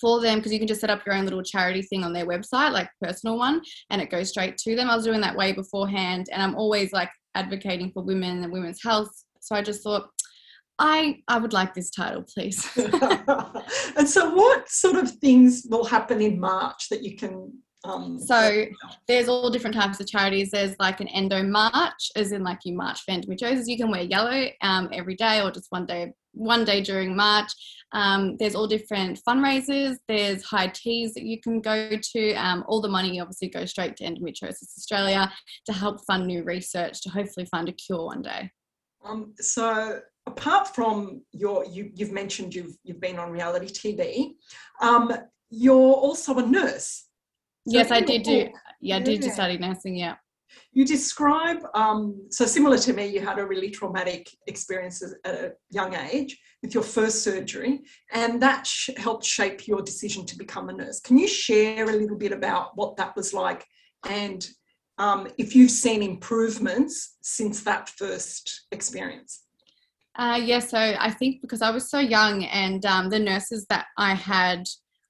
for 0.00 0.20
them 0.20 0.38
because 0.38 0.52
you 0.52 0.58
can 0.58 0.68
just 0.68 0.80
set 0.80 0.90
up 0.90 1.04
your 1.04 1.14
own 1.14 1.24
little 1.24 1.42
charity 1.42 1.82
thing 1.82 2.04
on 2.04 2.12
their 2.12 2.26
website 2.26 2.72
like 2.72 2.88
personal 3.02 3.36
one 3.36 3.60
and 3.90 4.00
it 4.00 4.10
goes 4.10 4.30
straight 4.30 4.56
to 4.56 4.74
them 4.74 4.88
i 4.88 4.96
was 4.96 5.04
doing 5.04 5.20
that 5.20 5.36
way 5.36 5.52
beforehand 5.52 6.28
and 6.32 6.42
i'm 6.42 6.54
always 6.56 6.92
like 6.92 7.10
advocating 7.34 7.90
for 7.92 8.02
women 8.02 8.42
and 8.42 8.52
women's 8.52 8.82
health 8.82 9.10
so 9.40 9.54
i 9.54 9.62
just 9.62 9.82
thought 9.82 10.08
I 10.80 11.18
I 11.28 11.38
would 11.38 11.52
like 11.52 11.74
this 11.74 11.90
title, 11.90 12.22
please. 12.22 12.66
and 12.76 14.08
so, 14.08 14.34
what 14.34 14.68
sort 14.68 14.96
of 14.96 15.10
things 15.18 15.66
will 15.68 15.84
happen 15.84 16.22
in 16.22 16.40
March 16.40 16.88
that 16.88 17.04
you 17.04 17.16
can? 17.16 17.52
Um, 17.84 18.18
so 18.18 18.64
there's 19.06 19.28
all 19.28 19.50
different 19.50 19.76
types 19.76 20.00
of 20.00 20.06
charities. 20.06 20.50
There's 20.50 20.74
like 20.78 21.00
an 21.00 21.08
endo 21.08 21.42
march, 21.42 22.10
as 22.16 22.32
in 22.32 22.42
like 22.42 22.60
you 22.64 22.74
march 22.74 23.02
for 23.02 23.12
endometriosis. 23.12 23.66
You 23.66 23.76
can 23.76 23.90
wear 23.90 24.02
yellow 24.02 24.48
um, 24.62 24.88
every 24.92 25.16
day 25.16 25.42
or 25.42 25.50
just 25.50 25.66
one 25.70 25.86
day 25.86 26.12
one 26.32 26.64
day 26.64 26.80
during 26.80 27.14
March. 27.14 27.52
Um, 27.92 28.36
there's 28.38 28.54
all 28.54 28.66
different 28.66 29.20
fundraisers. 29.28 29.96
There's 30.06 30.44
high 30.44 30.68
teas 30.68 31.14
that 31.14 31.24
you 31.24 31.40
can 31.40 31.60
go 31.60 31.90
to. 32.12 32.34
Um, 32.34 32.64
all 32.68 32.80
the 32.80 32.88
money 32.88 33.20
obviously 33.20 33.48
goes 33.48 33.70
straight 33.70 33.96
to 33.96 34.04
Endometriosis 34.04 34.76
Australia 34.78 35.30
to 35.66 35.72
help 35.72 36.04
fund 36.04 36.26
new 36.26 36.44
research 36.44 37.02
to 37.02 37.10
hopefully 37.10 37.46
find 37.46 37.68
a 37.68 37.72
cure 37.72 38.06
one 38.06 38.22
day. 38.22 38.50
Um, 39.04 39.34
so 39.40 40.00
apart 40.26 40.74
from 40.74 41.22
your, 41.32 41.64
you, 41.64 41.90
have 41.98 42.12
mentioned 42.12 42.54
you've 42.54 42.76
you've 42.84 43.00
been 43.00 43.18
on 43.18 43.30
reality 43.30 43.66
TV. 43.66 44.34
Um, 44.80 45.12
you're 45.50 45.94
also 45.94 46.38
a 46.38 46.46
nurse. 46.46 47.06
So 47.68 47.76
yes, 47.76 47.90
I 47.90 48.00
did 48.00 48.22
do. 48.22 48.48
Yeah, 48.80 48.96
I 48.96 49.00
did 49.00 49.24
study 49.24 49.58
nursing. 49.58 49.96
Yeah. 49.96 50.16
You 50.72 50.84
describe, 50.84 51.58
um, 51.74 52.26
so 52.30 52.44
similar 52.46 52.78
to 52.78 52.92
me, 52.92 53.06
you 53.06 53.20
had 53.20 53.38
a 53.38 53.46
really 53.46 53.70
traumatic 53.70 54.28
experience 54.46 55.02
at 55.24 55.34
a 55.34 55.52
young 55.70 55.94
age 55.94 56.38
with 56.62 56.74
your 56.74 56.82
first 56.82 57.22
surgery, 57.22 57.80
and 58.12 58.40
that 58.42 58.66
sh- 58.66 58.90
helped 58.96 59.24
shape 59.24 59.66
your 59.66 59.82
decision 59.82 60.26
to 60.26 60.36
become 60.36 60.68
a 60.68 60.72
nurse. 60.72 61.00
Can 61.00 61.18
you 61.18 61.28
share 61.28 61.84
a 61.84 61.96
little 61.96 62.16
bit 62.16 62.32
about 62.32 62.76
what 62.76 62.96
that 62.96 63.16
was 63.16 63.32
like 63.32 63.66
and 64.08 64.48
um, 64.98 65.28
if 65.38 65.56
you've 65.56 65.70
seen 65.70 66.02
improvements 66.02 67.16
since 67.22 67.62
that 67.62 67.88
first 67.88 68.66
experience? 68.70 69.44
Uh, 70.16 70.38
yeah, 70.42 70.58
so 70.58 70.76
I 70.76 71.10
think 71.10 71.40
because 71.40 71.62
I 71.62 71.70
was 71.70 71.88
so 71.88 71.98
young 71.98 72.44
and 72.44 72.84
um, 72.84 73.08
the 73.08 73.18
nurses 73.18 73.64
that 73.70 73.86
I 73.96 74.14
had 74.14 74.64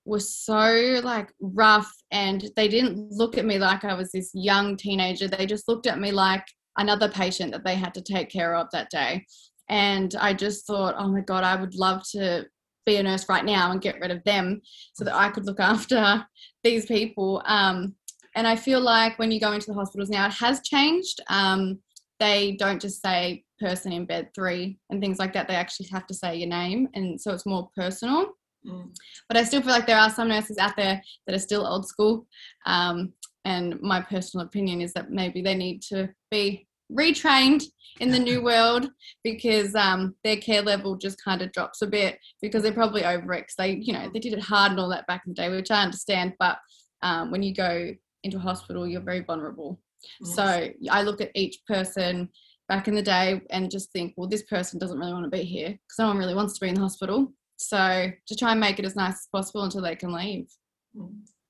were 0.05 0.21
so 0.21 1.01
like 1.05 1.33
rough 1.41 1.91
and 2.11 2.51
they 2.57 2.69
didn't 2.69 3.13
look 3.13 3.37
at 3.37 3.45
me 3.45 3.59
like 3.59 3.85
I 3.85 3.95
was 3.95 4.13
this 4.13 4.31
young 4.35 4.77
teenager. 4.77 5.29
They 5.29 5.47
just 5.47 5.69
looked 5.69 5.87
at 5.87 6.01
me 6.01 6.11
like 6.11 6.45
another 6.77 7.09
patient 7.09 7.53
that 7.53 7.65
they 7.65 7.75
had 7.75 7.95
to 7.95 8.03
take 8.03 8.31
care 8.31 8.55
of 8.55 8.69
that 8.73 8.91
day. 8.91 9.27
And 9.69 10.15
I 10.21 10.35
just 10.35 10.67
thought, 10.67 10.95
oh 10.99 11.09
my 11.09 11.21
God, 11.21 11.45
I 11.45 11.57
would 11.57 11.75
love 11.75 12.03
to 12.13 12.47
be 12.87 12.97
a 12.97 13.03
nurse 13.03 13.29
right 13.29 13.45
now 13.45 13.71
and 13.71 13.81
get 13.81 14.01
rid 14.01 14.11
of 14.11 14.25
them 14.25 14.63
so 14.95 15.05
that 15.05 15.15
I 15.15 15.29
could 15.29 15.47
look 15.47 15.61
after 15.61 16.25
these 16.65 16.87
people. 16.87 17.43
Um, 17.47 17.95
and 18.35 18.47
I 18.47 18.57
feel 18.57 18.81
like 18.81 19.19
when 19.19 19.31
you 19.31 19.41
go 19.41 19.53
into 19.53 19.67
the 19.67 19.75
hospitals 19.75 20.09
now, 20.09 20.27
it 20.27 20.33
has 20.35 20.61
changed. 20.63 21.21
Um, 21.29 21.81
they 22.19 22.57
don't 22.59 22.81
just 22.81 23.03
say 23.03 23.45
person 23.59 23.93
in 23.93 24.07
bed 24.07 24.29
three 24.35 24.79
and 24.89 25.01
things 25.01 25.19
like 25.19 25.33
that. 25.35 25.49
They 25.49 25.55
actually 25.55 25.89
have 25.93 26.07
to 26.07 26.15
say 26.15 26.37
your 26.37 26.49
name. 26.49 26.89
And 26.95 27.21
so 27.21 27.33
it's 27.33 27.47
more 27.47 27.71
personal. 27.77 28.27
Mm. 28.67 28.95
But 29.29 29.37
I 29.37 29.45
still 29.45 29.63
feel 29.63 29.71
like 29.71 29.87
there 29.87 29.99
are 29.99 30.11
some 30.11 30.29
nurses 30.29 30.59
out 30.59 30.77
there 30.77 31.03
that 31.27 31.37
are 31.37 31.41
still 31.41 31.67
old 31.67 31.87
school. 31.87 32.27
Um, 32.67 33.13
and 33.45 33.81
my 33.81 34.01
personal 34.01 34.47
opinion 34.47 34.81
is 34.81 34.93
that 34.93 35.11
maybe 35.11 35.41
they 35.41 35.55
need 35.55 35.83
to 35.83 36.11
be 36.31 36.67
retrained 36.93 37.65
in 38.01 38.11
the 38.11 38.19
new 38.19 38.43
world 38.43 38.91
because 39.25 39.75
um, 39.75 40.15
their 40.25 40.37
care 40.37 40.63
level 40.63 40.97
just 40.97 41.23
kind 41.23 41.43
of 41.43 41.53
drops 41.53 41.83
a 41.83 41.87
bit 41.87 42.19
because 42.43 42.63
they're 42.63 42.73
probably 42.73 43.05
over 43.05 43.33
it 43.33 43.43
because 43.43 43.57
they, 43.57 43.73
you 43.77 43.93
know, 43.93 44.11
they 44.13 44.21
did 44.21 44.33
it 44.33 44.41
hard 44.41 44.73
and 44.73 44.81
all 44.81 44.89
that 44.91 45.07
back 45.07 45.23
in 45.27 45.33
the 45.33 45.43
day, 45.43 45.49
which 45.49 45.71
I 45.71 45.83
understand. 45.83 46.35
But 46.39 46.59
um, 47.03 47.31
when 47.31 47.43
you 47.43 47.55
go 47.55 47.93
into 48.23 48.37
a 48.37 48.41
hospital, 48.41 48.87
you're 48.87 49.01
very 49.01 49.21
vulnerable. 49.21 49.81
Yes. 50.21 50.35
So 50.35 50.69
I 50.91 51.03
look 51.03 51.21
at 51.21 51.31
each 51.35 51.65
person 51.67 52.29
back 52.69 52.89
in 52.89 52.95
the 52.95 53.03
day 53.03 53.41
and 53.51 53.71
just 53.71 53.91
think, 53.93 54.15
well, 54.17 54.29
this 54.29 54.45
person 54.45 54.79
doesn't 54.79 54.99
really 54.99 55.13
want 55.13 55.25
to 55.25 55.31
be 55.31 55.45
here 55.45 55.71
because 55.71 55.99
no 55.99 56.07
one 56.07 56.19
really 56.19 56.35
wants 56.35 56.55
to 56.55 56.65
be 56.65 56.69
in 56.69 56.75
the 56.75 56.81
hospital. 56.81 57.33
So 57.61 58.11
to 58.27 58.37
try 58.37 58.53
and 58.53 58.61
make 58.61 58.79
it 58.79 58.87
as 58.87 58.97
nice 58.97 59.15
as 59.15 59.29
possible 59.31 59.65
until 59.65 59.83
they 59.83 59.95
can 59.95 60.13
leave. 60.13 60.47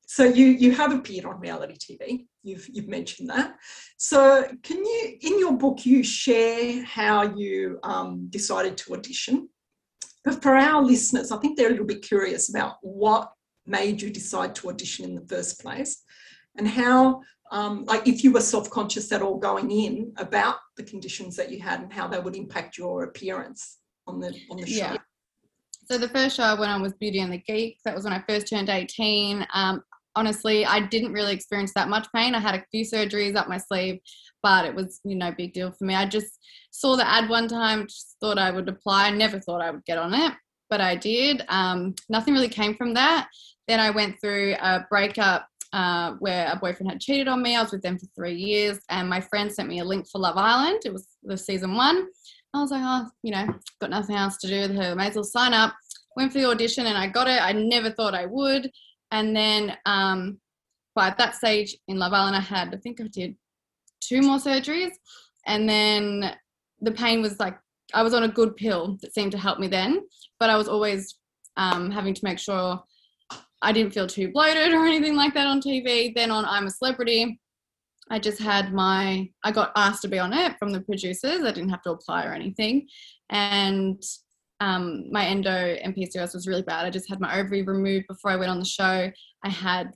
So 0.06 0.24
you 0.24 0.46
you 0.46 0.72
have 0.72 0.92
appeared 0.92 1.24
on 1.24 1.38
reality 1.38 1.76
TV. 1.76 2.26
You've 2.42 2.68
you've 2.68 2.88
mentioned 2.88 3.30
that. 3.30 3.54
So 3.96 4.44
can 4.64 4.78
you 4.78 5.18
in 5.20 5.38
your 5.38 5.52
book 5.52 5.86
you 5.86 6.02
share 6.02 6.82
how 6.84 7.36
you 7.36 7.78
um, 7.84 8.26
decided 8.28 8.76
to 8.78 8.94
audition? 8.94 9.48
But 10.24 10.42
for 10.42 10.56
our 10.56 10.82
listeners, 10.82 11.30
I 11.30 11.38
think 11.38 11.56
they're 11.56 11.68
a 11.68 11.70
little 11.70 11.86
bit 11.86 12.02
curious 12.02 12.50
about 12.50 12.78
what 12.82 13.32
made 13.66 14.02
you 14.02 14.10
decide 14.10 14.54
to 14.56 14.68
audition 14.68 15.04
in 15.04 15.14
the 15.14 15.26
first 15.28 15.60
place, 15.60 16.02
and 16.58 16.66
how 16.66 17.20
um, 17.52 17.84
like 17.84 18.08
if 18.08 18.24
you 18.24 18.32
were 18.32 18.40
self-conscious 18.40 19.12
at 19.12 19.22
all 19.22 19.38
going 19.38 19.70
in 19.70 20.12
about 20.16 20.56
the 20.76 20.82
conditions 20.82 21.36
that 21.36 21.52
you 21.52 21.60
had 21.60 21.82
and 21.82 21.92
how 21.92 22.08
they 22.08 22.18
would 22.18 22.34
impact 22.34 22.76
your 22.76 23.04
appearance 23.04 23.78
on 24.08 24.18
the 24.18 24.34
on 24.50 24.56
the 24.56 24.66
show. 24.66 24.76
Yeah. 24.76 24.96
So 25.90 25.98
the 25.98 26.08
first 26.08 26.36
show 26.36 26.44
I 26.44 26.54
went 26.54 26.70
on 26.70 26.82
was 26.82 26.92
Beauty 26.92 27.18
and 27.18 27.32
the 27.32 27.38
Geek. 27.38 27.78
That 27.84 27.96
was 27.96 28.04
when 28.04 28.12
I 28.12 28.22
first 28.28 28.46
turned 28.46 28.68
18. 28.68 29.44
Um, 29.52 29.82
honestly, 30.14 30.64
I 30.64 30.86
didn't 30.86 31.12
really 31.12 31.34
experience 31.34 31.72
that 31.74 31.88
much 31.88 32.06
pain. 32.14 32.36
I 32.36 32.38
had 32.38 32.54
a 32.54 32.64
few 32.70 32.84
surgeries 32.84 33.34
up 33.34 33.48
my 33.48 33.58
sleeve, 33.58 33.98
but 34.40 34.64
it 34.64 34.72
was 34.72 35.00
you 35.04 35.16
know 35.16 35.32
big 35.36 35.52
deal 35.52 35.72
for 35.72 35.82
me. 35.82 35.96
I 35.96 36.06
just 36.06 36.38
saw 36.70 36.94
the 36.94 37.08
ad 37.08 37.28
one 37.28 37.48
time, 37.48 37.88
just 37.88 38.16
thought 38.20 38.38
I 38.38 38.52
would 38.52 38.68
apply. 38.68 39.10
Never 39.10 39.40
thought 39.40 39.62
I 39.62 39.72
would 39.72 39.84
get 39.84 39.98
on 39.98 40.14
it, 40.14 40.32
but 40.68 40.80
I 40.80 40.94
did. 40.94 41.44
Um, 41.48 41.96
nothing 42.08 42.34
really 42.34 42.48
came 42.48 42.76
from 42.76 42.94
that. 42.94 43.26
Then 43.66 43.80
I 43.80 43.90
went 43.90 44.20
through 44.20 44.54
a 44.62 44.86
breakup 44.88 45.48
uh, 45.72 46.12
where 46.20 46.52
a 46.52 46.56
boyfriend 46.56 46.92
had 46.92 47.00
cheated 47.00 47.26
on 47.26 47.42
me. 47.42 47.56
I 47.56 47.62
was 47.62 47.72
with 47.72 47.82
them 47.82 47.98
for 47.98 48.06
three 48.14 48.36
years, 48.36 48.78
and 48.90 49.10
my 49.10 49.20
friend 49.20 49.52
sent 49.52 49.68
me 49.68 49.80
a 49.80 49.84
link 49.84 50.06
for 50.08 50.20
Love 50.20 50.36
Island. 50.36 50.82
It 50.84 50.92
was 50.92 51.08
the 51.24 51.36
season 51.36 51.74
one. 51.74 52.06
I 52.52 52.60
was 52.60 52.70
like, 52.70 52.82
oh, 52.84 53.08
you 53.22 53.32
know, 53.32 53.46
got 53.80 53.90
nothing 53.90 54.16
else 54.16 54.36
to 54.38 54.48
do 54.48 54.60
with 54.60 54.76
her. 54.76 54.94
May 54.94 55.08
as 55.08 55.14
well 55.14 55.24
sign 55.24 55.54
up. 55.54 55.74
Went 56.16 56.32
for 56.32 56.38
the 56.38 56.48
audition 56.48 56.86
and 56.86 56.98
I 56.98 57.06
got 57.06 57.28
it. 57.28 57.40
I 57.40 57.52
never 57.52 57.90
thought 57.90 58.14
I 58.14 58.26
would. 58.26 58.70
And 59.12 59.34
then 59.34 59.76
um, 59.86 60.38
by 60.94 61.14
that 61.16 61.36
stage 61.36 61.76
in 61.88 61.98
Love 61.98 62.12
Island, 62.12 62.36
I 62.36 62.40
had, 62.40 62.74
I 62.74 62.78
think 62.78 63.00
I 63.00 63.06
did 63.12 63.36
two 64.00 64.22
more 64.22 64.38
surgeries. 64.38 64.90
And 65.46 65.68
then 65.68 66.34
the 66.80 66.92
pain 66.92 67.22
was 67.22 67.38
like, 67.38 67.56
I 67.94 68.02
was 68.02 68.14
on 68.14 68.24
a 68.24 68.28
good 68.28 68.56
pill 68.56 68.98
that 69.02 69.14
seemed 69.14 69.32
to 69.32 69.38
help 69.38 69.58
me 69.58 69.68
then, 69.68 70.00
but 70.38 70.50
I 70.50 70.56
was 70.56 70.68
always 70.68 71.16
um, 71.56 71.90
having 71.90 72.14
to 72.14 72.24
make 72.24 72.38
sure 72.38 72.82
I 73.62 73.72
didn't 73.72 73.92
feel 73.92 74.06
too 74.06 74.30
bloated 74.32 74.72
or 74.72 74.86
anything 74.86 75.16
like 75.16 75.34
that 75.34 75.46
on 75.46 75.60
TV. 75.60 76.14
Then 76.14 76.30
on 76.30 76.44
I'm 76.44 76.66
a 76.66 76.70
Celebrity, 76.70 77.40
I 78.10 78.18
just 78.18 78.40
had 78.40 78.72
my, 78.72 79.28
I 79.44 79.52
got 79.52 79.72
asked 79.76 80.02
to 80.02 80.08
be 80.08 80.18
on 80.18 80.32
it 80.32 80.58
from 80.58 80.72
the 80.72 80.80
producers. 80.80 81.42
I 81.42 81.52
didn't 81.52 81.70
have 81.70 81.82
to 81.82 81.92
apply 81.92 82.26
or 82.26 82.32
anything. 82.32 82.88
And 83.30 84.02
um, 84.60 85.10
my 85.10 85.24
endo 85.24 85.50
and 85.50 85.94
PCOS 85.94 86.34
was 86.34 86.46
really 86.46 86.62
bad. 86.62 86.84
I 86.84 86.90
just 86.90 87.08
had 87.08 87.20
my 87.20 87.38
ovary 87.38 87.62
removed 87.62 88.06
before 88.08 88.30
I 88.30 88.36
went 88.36 88.50
on 88.50 88.58
the 88.58 88.64
show. 88.64 89.10
I 89.44 89.48
had 89.48 89.92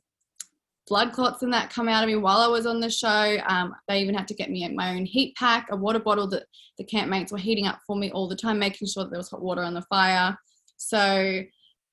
blood 0.86 1.12
clots 1.12 1.42
and 1.42 1.52
that 1.52 1.70
come 1.70 1.88
out 1.88 2.02
of 2.02 2.08
me 2.08 2.16
while 2.16 2.38
I 2.38 2.46
was 2.46 2.66
on 2.66 2.80
the 2.80 2.90
show. 2.90 3.38
Um, 3.46 3.74
they 3.88 4.00
even 4.00 4.14
had 4.14 4.28
to 4.28 4.34
get 4.34 4.50
me 4.50 4.66
my 4.74 4.94
own 4.94 5.04
heat 5.04 5.34
pack, 5.36 5.68
a 5.70 5.76
water 5.76 5.98
bottle 5.98 6.28
that 6.28 6.44
the 6.78 6.84
campmates 6.84 7.32
were 7.32 7.38
heating 7.38 7.66
up 7.66 7.80
for 7.86 7.96
me 7.96 8.10
all 8.10 8.28
the 8.28 8.36
time, 8.36 8.58
making 8.58 8.88
sure 8.88 9.04
that 9.04 9.10
there 9.10 9.18
was 9.18 9.30
hot 9.30 9.42
water 9.42 9.62
on 9.62 9.74
the 9.74 9.82
fire. 9.82 10.36
So 10.76 11.42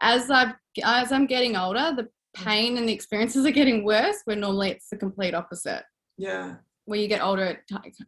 as 0.02 0.32
I 0.32 0.54
as 0.84 1.12
I'm 1.12 1.26
getting 1.26 1.56
older, 1.56 1.94
the 1.96 2.08
pain 2.34 2.78
and 2.78 2.88
the 2.88 2.94
experiences 2.94 3.46
are 3.46 3.52
getting 3.52 3.84
worse. 3.84 4.18
Where 4.26 4.36
normally 4.36 4.72
it's 4.72 4.90
the 4.90 4.98
complete 4.98 5.34
opposite. 5.34 5.84
Yeah. 6.18 6.56
When 6.86 7.00
you 7.00 7.08
get 7.08 7.22
older, 7.22 7.64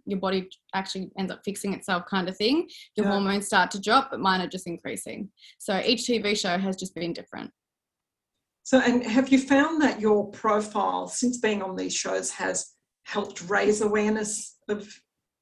your 0.06 0.20
body 0.20 0.50
actually 0.74 1.12
ends 1.18 1.32
up 1.32 1.42
fixing 1.46 1.74
itself, 1.74 2.04
kind 2.10 2.28
of 2.28 2.36
thing. 2.36 2.68
Your 2.96 3.06
yeah. 3.06 3.12
hormones 3.12 3.46
start 3.46 3.72
to 3.72 3.82
drop, 3.82 4.10
but 4.12 4.20
mine 4.20 4.42
are 4.42 4.48
just 4.48 4.68
increasing. 4.68 5.30
So 5.60 5.80
each 5.86 6.02
TV 6.02 6.38
show 6.38 6.58
has 6.58 6.76
just 6.76 6.96
been 6.96 7.14
different. 7.14 7.52
So, 8.64 8.80
and 8.80 9.04
have 9.06 9.30
you 9.30 9.40
found 9.40 9.82
that 9.82 10.00
your 10.00 10.30
profile 10.32 11.08
since 11.08 11.38
being 11.38 11.62
on 11.62 11.76
these 11.76 11.94
shows 11.94 12.32
has 12.32 12.72
helped 13.04 13.50
raise 13.50 13.82
awareness 13.82 14.58
of 14.70 14.90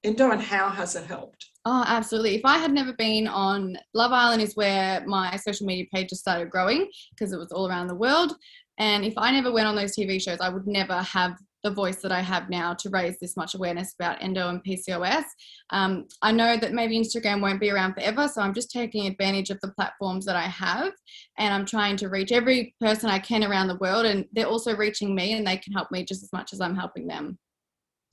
endo, 0.03 0.32
and 0.32 0.41
how 0.41 0.70
has 0.70 0.96
it 0.96 1.06
helped? 1.06 1.46
Oh, 1.65 1.84
absolutely. 1.86 2.36
If 2.36 2.41
I 2.44 2.58
had 2.58 2.72
never 2.72 2.94
been 2.94 3.27
on 3.27 3.77
Love 3.94 4.12
Island, 4.12 4.41
is 4.41 4.56
where 4.56 5.06
my 5.06 5.36
social 5.36 5.68
media 5.68 5.86
page 5.94 6.10
just 6.10 6.22
started 6.22 6.50
growing 6.50 6.89
because 7.12 7.32
it 7.32 7.38
was 7.38 7.51
all 7.51 7.70
around 7.70 7.88
the 7.88 7.96
world. 7.96 8.34
And 8.80 9.06
if 9.06 9.13
I 9.18 9.30
never 9.32 9.51
went 9.51 9.68
on 9.68 9.75
those 9.75 9.96
TV 9.96 10.20
shows, 10.20 10.39
I 10.41 10.50
would 10.50 10.65
never 10.65 11.03
have 11.03 11.38
the 11.63 11.72
voice 11.72 11.98
that 11.98 12.12
I 12.12 12.22
have 12.22 12.50
now 12.50 12.74
to 12.74 12.89
raise 12.89 13.18
this 13.20 13.38
much 13.38 13.53
awareness 13.53 13.94
about 13.94 14.22
endo 14.22 14.50
and 14.50 14.63
PCOS. 14.63 15.24
Um, 15.70 16.08
I 16.22 16.32
know 16.32 16.58
that 16.58 16.74
maybe 16.74 17.00
Instagram 17.00 17.41
won't 17.41 17.60
be 17.60 17.70
around 17.70 17.94
forever, 17.94 18.27
so 18.27 18.41
I'm 18.41 18.53
just 18.53 18.72
taking 18.72 19.08
advantage 19.08 19.50
of 19.50 19.60
the 19.62 19.72
platforms 19.72 20.25
that 20.25 20.36
I 20.36 20.48
have 20.48 20.94
and 21.38 21.53
I'm 21.53 21.65
trying 21.65 21.98
to 21.98 22.10
reach 22.10 22.32
every 22.32 22.75
person 22.80 23.10
I 23.10 23.20
can 23.20 23.44
around 23.44 23.68
the 23.68 23.77
world. 23.77 24.06
And 24.06 24.25
they're 24.32 24.48
also 24.48 24.75
reaching 24.75 25.13
me 25.13 25.34
and 25.34 25.46
they 25.46 25.58
can 25.58 25.74
help 25.74 25.91
me 25.91 26.03
just 26.03 26.24
as 26.24 26.34
much 26.34 26.53
as 26.53 26.62
I'm 26.62 26.75
helping 26.75 27.08
them. 27.08 27.38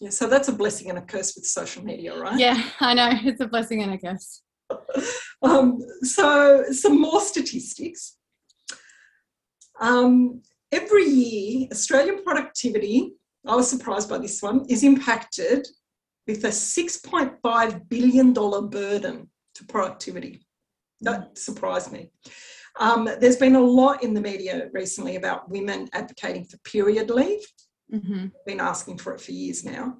Yeah, 0.00 0.10
so 0.10 0.28
that's 0.28 0.48
a 0.48 0.52
blessing 0.52 0.90
and 0.90 0.98
a 0.98 1.02
curse 1.02 1.34
with 1.34 1.44
social 1.44 1.84
media, 1.84 2.16
right? 2.18 2.38
Yeah, 2.38 2.62
I 2.80 2.94
know. 2.94 3.10
It's 3.12 3.40
a 3.40 3.48
blessing 3.48 3.82
and 3.82 3.94
a 3.94 3.98
curse. 3.98 4.42
um, 5.42 5.80
so, 6.02 6.64
some 6.70 7.00
more 7.00 7.20
statistics. 7.20 8.16
Um, 9.80 10.42
every 10.70 11.04
year, 11.04 11.68
Australian 11.72 12.22
productivity 12.22 13.14
I 13.48 13.56
was 13.56 13.68
surprised 13.68 14.08
by 14.08 14.18
this 14.18 14.42
one, 14.42 14.66
is 14.68 14.84
impacted 14.84 15.66
with 16.26 16.44
a 16.44 16.48
$6.5 16.48 17.88
billion 17.88 18.32
burden 18.32 19.30
to 19.54 19.64
productivity. 19.64 20.46
That 21.00 21.38
surprised 21.38 21.90
me. 21.90 22.10
Um, 22.78 23.08
there's 23.20 23.36
been 23.36 23.56
a 23.56 23.60
lot 23.60 24.04
in 24.04 24.14
the 24.14 24.20
media 24.20 24.68
recently 24.72 25.16
about 25.16 25.50
women 25.50 25.88
advocating 25.92 26.44
for 26.44 26.58
period 26.58 27.10
leave 27.10 27.40
hmm 27.90 28.26
Been 28.46 28.60
asking 28.60 28.98
for 28.98 29.14
it 29.14 29.20
for 29.20 29.32
years 29.32 29.64
now. 29.64 29.96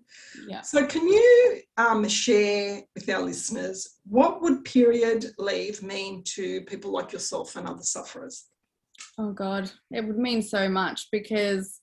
Yeah. 0.47 0.61
So, 0.61 0.87
can 0.87 1.09
you 1.09 1.61
um, 1.76 2.07
share 2.09 2.83
with 2.95 3.09
our 3.09 3.23
listeners 3.23 3.99
what 4.05 4.43
would 4.43 4.64
period 4.64 5.33
leave 5.38 5.83
mean 5.83 6.23
to 6.35 6.62
people 6.62 6.93
like 6.93 7.12
yourself 7.12 7.57
and 7.57 7.67
other 7.67 7.83
sufferers? 7.83 8.47
Oh 9.17 9.33
God, 9.33 9.71
it 9.90 10.05
would 10.05 10.19
mean 10.19 10.43
so 10.43 10.69
much 10.69 11.09
because 11.11 11.81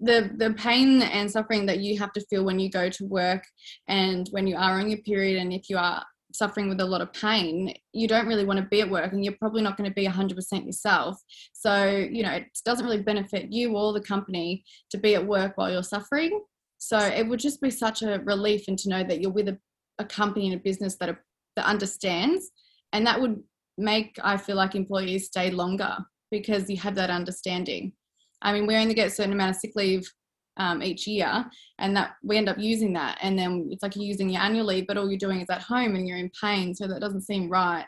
the 0.00 0.30
the 0.36 0.54
pain 0.54 1.02
and 1.02 1.30
suffering 1.30 1.66
that 1.66 1.80
you 1.80 1.98
have 1.98 2.12
to 2.12 2.24
feel 2.28 2.44
when 2.44 2.58
you 2.58 2.70
go 2.70 2.88
to 2.88 3.04
work 3.06 3.44
and 3.88 4.28
when 4.30 4.46
you 4.46 4.56
are 4.56 4.78
on 4.78 4.88
your 4.88 4.98
period 4.98 5.40
and 5.40 5.52
if 5.52 5.68
you 5.68 5.76
are 5.76 6.04
suffering 6.32 6.68
with 6.68 6.80
a 6.80 6.84
lot 6.84 7.00
of 7.00 7.12
pain 7.14 7.74
you 7.92 8.06
don't 8.06 8.26
really 8.26 8.44
want 8.44 8.58
to 8.58 8.66
be 8.66 8.82
at 8.82 8.90
work 8.90 9.12
and 9.12 9.24
you're 9.24 9.34
probably 9.40 9.62
not 9.62 9.76
going 9.76 9.88
to 9.88 9.94
be 9.94 10.06
100% 10.06 10.66
yourself. 10.66 11.20
So 11.52 11.86
you 11.86 12.22
know 12.22 12.32
it 12.32 12.46
doesn't 12.64 12.84
really 12.84 13.02
benefit 13.02 13.52
you 13.52 13.76
or 13.76 13.92
the 13.92 14.00
company 14.00 14.64
to 14.90 14.98
be 14.98 15.14
at 15.14 15.26
work 15.26 15.52
while 15.56 15.70
you're 15.70 15.82
suffering. 15.82 16.40
So 16.78 16.98
it 16.98 17.26
would 17.26 17.40
just 17.40 17.60
be 17.60 17.70
such 17.70 18.02
a 18.02 18.20
relief 18.24 18.68
and 18.68 18.78
to 18.78 18.88
know 18.88 19.02
that 19.02 19.20
you're 19.20 19.32
with 19.32 19.48
a, 19.48 19.58
a 19.98 20.04
company 20.04 20.46
and 20.46 20.54
a 20.54 20.62
business 20.62 20.96
that 20.96 21.08
are, 21.08 21.24
that 21.56 21.66
understands 21.66 22.50
and 22.92 23.06
that 23.06 23.20
would 23.20 23.42
make 23.76 24.18
i 24.22 24.36
feel 24.36 24.56
like 24.56 24.74
employees 24.74 25.26
stay 25.26 25.50
longer 25.50 25.96
because 26.30 26.68
you 26.68 26.76
have 26.76 26.94
that 26.94 27.10
understanding 27.10 27.92
i 28.42 28.52
mean 28.52 28.66
we 28.66 28.76
only 28.76 28.94
get 28.94 29.08
a 29.08 29.10
certain 29.10 29.32
amount 29.32 29.50
of 29.50 29.56
sick 29.56 29.72
leave 29.76 30.10
um, 30.56 30.82
each 30.82 31.06
year 31.06 31.44
and 31.78 31.96
that 31.96 32.14
we 32.24 32.36
end 32.36 32.48
up 32.48 32.58
using 32.58 32.92
that 32.94 33.16
and 33.22 33.38
then 33.38 33.68
it's 33.70 33.82
like 33.82 33.94
you're 33.94 34.04
using 34.04 34.28
your 34.28 34.42
annual 34.42 34.66
leave 34.66 34.86
but 34.88 34.96
all 34.96 35.08
you're 35.08 35.16
doing 35.16 35.40
is 35.40 35.48
at 35.50 35.62
home 35.62 35.94
and 35.94 36.08
you're 36.08 36.18
in 36.18 36.30
pain 36.40 36.74
so 36.74 36.88
that 36.88 37.00
doesn't 37.00 37.20
seem 37.22 37.48
right 37.48 37.86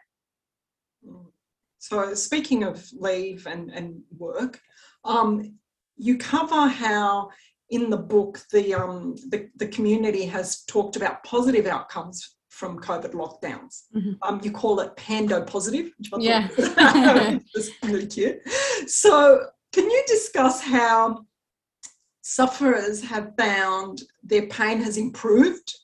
So, 1.79 2.15
speaking 2.15 2.63
of 2.63 2.87
leave 2.93 3.47
and, 3.47 3.71
and 3.71 4.03
work, 4.19 4.61
um, 5.05 5.55
you 5.97 6.19
cover 6.19 6.67
how 6.69 7.31
in 7.71 7.89
the 7.89 7.97
book 7.97 8.41
the, 8.53 8.75
um, 8.75 9.15
the 9.31 9.49
the 9.57 9.67
community 9.69 10.27
has 10.27 10.63
talked 10.67 10.97
about 10.97 11.25
positive 11.25 11.67
outcomes 11.67 12.37
from 12.51 12.79
COVID 12.81 13.13
lockdowns. 13.15 13.85
Mhm. 13.97 14.19
Um, 14.23 14.41
you 14.45 14.51
call 14.51 14.81
it 14.81 14.95
pando 14.97 15.43
positive, 15.43 15.87
which 15.99 16.11
I 16.13 16.19
Yeah. 16.21 16.49
was 17.55 17.71
really 17.85 18.07
cute. 18.07 18.39
So, 18.87 19.47
can 19.73 19.85
you 19.91 20.03
discuss 20.07 20.61
how 20.61 21.25
sufferers 22.23 23.03
have 23.03 23.33
found 23.39 24.03
their 24.23 24.47
pain 24.47 24.81
has 24.83 24.97
improved 24.97 25.75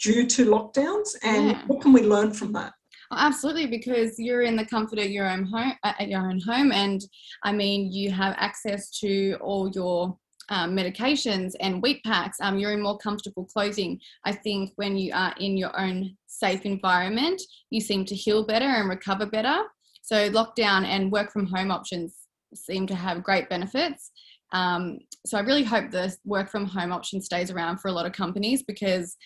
due 0.00 0.26
to 0.26 0.44
lockdowns, 0.46 1.16
and 1.22 1.50
Yeah. 1.50 1.66
what 1.66 1.80
can 1.80 1.92
we 1.92 2.02
learn 2.02 2.32
from 2.32 2.52
that? 2.52 2.72
Oh, 3.10 3.16
absolutely, 3.18 3.66
because 3.66 4.18
you're 4.18 4.42
in 4.42 4.54
the 4.56 4.66
comfort 4.66 4.98
of 4.98 5.10
your 5.10 5.28
own 5.28 5.44
home, 5.44 5.72
uh, 5.82 5.94
at 5.98 6.08
your 6.08 6.20
own 6.28 6.40
home, 6.40 6.72
and 6.72 7.02
I 7.42 7.52
mean, 7.52 7.90
you 7.90 8.10
have 8.12 8.34
access 8.36 8.90
to 9.00 9.36
all 9.40 9.70
your 9.70 10.16
um, 10.50 10.74
medications 10.74 11.52
and 11.60 11.82
wheat 11.82 12.02
packs. 12.04 12.38
Um, 12.40 12.58
you're 12.58 12.72
in 12.72 12.80
more 12.80 12.96
comfortable 12.96 13.44
clothing. 13.44 14.00
I 14.24 14.32
think 14.32 14.72
when 14.76 14.96
you 14.96 15.12
are 15.12 15.34
in 15.38 15.58
your 15.58 15.78
own 15.78 16.16
safe 16.26 16.64
environment, 16.64 17.42
you 17.68 17.82
seem 17.82 18.06
to 18.06 18.14
heal 18.14 18.46
better 18.46 18.64
and 18.64 18.88
recover 18.88 19.26
better. 19.26 19.64
So 20.00 20.30
lockdown 20.30 20.86
and 20.86 21.12
work 21.12 21.32
from 21.32 21.46
home 21.48 21.70
options 21.70 22.17
seem 22.54 22.86
to 22.86 22.94
have 22.94 23.22
great 23.22 23.48
benefits. 23.48 24.10
Um, 24.52 25.00
so 25.26 25.36
I 25.36 25.42
really 25.42 25.64
hope 25.64 25.90
the 25.90 26.14
work 26.24 26.50
from 26.50 26.66
home 26.66 26.92
option 26.92 27.20
stays 27.20 27.50
around 27.50 27.78
for 27.78 27.88
a 27.88 27.92
lot 27.92 28.06
of 28.06 28.12
companies 28.12 28.62
because 28.62 29.16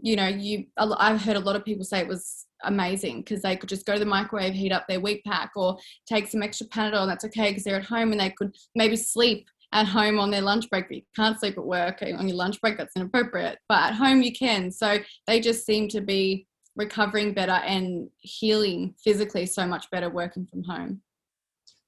you 0.00 0.16
know 0.16 0.26
you 0.26 0.64
I've 0.76 1.22
heard 1.22 1.36
a 1.36 1.40
lot 1.40 1.54
of 1.54 1.64
people 1.64 1.84
say 1.84 2.00
it 2.00 2.08
was 2.08 2.46
amazing 2.64 3.18
because 3.18 3.42
they 3.42 3.56
could 3.56 3.68
just 3.68 3.86
go 3.86 3.94
to 3.94 3.98
the 3.98 4.04
microwave, 4.04 4.54
heat 4.54 4.72
up 4.72 4.86
their 4.88 5.00
wheat 5.00 5.22
pack, 5.24 5.52
or 5.56 5.78
take 6.06 6.28
some 6.28 6.42
extra 6.42 6.66
Panadol. 6.66 7.02
And 7.02 7.10
that's 7.10 7.24
okay 7.26 7.50
because 7.50 7.64
they're 7.64 7.76
at 7.76 7.84
home 7.84 8.12
and 8.12 8.20
they 8.20 8.30
could 8.30 8.54
maybe 8.74 8.96
sleep 8.96 9.46
at 9.72 9.86
home 9.86 10.18
on 10.18 10.30
their 10.30 10.42
lunch 10.42 10.68
break. 10.70 10.88
But 10.88 10.96
you 10.96 11.02
can't 11.16 11.38
sleep 11.38 11.58
at 11.58 11.64
work 11.64 12.02
on 12.02 12.28
your 12.28 12.36
lunch 12.36 12.60
break. 12.60 12.76
That's 12.76 12.96
inappropriate. 12.96 13.58
But 13.68 13.90
at 13.90 13.94
home 13.94 14.22
you 14.22 14.32
can. 14.32 14.70
So 14.70 14.98
they 15.26 15.40
just 15.40 15.64
seem 15.66 15.88
to 15.88 16.00
be 16.00 16.46
recovering 16.76 17.34
better 17.34 17.52
and 17.52 18.08
healing 18.18 18.94
physically 19.02 19.46
so 19.46 19.66
much 19.66 19.90
better 19.90 20.08
working 20.08 20.46
from 20.46 20.64
home. 20.64 21.02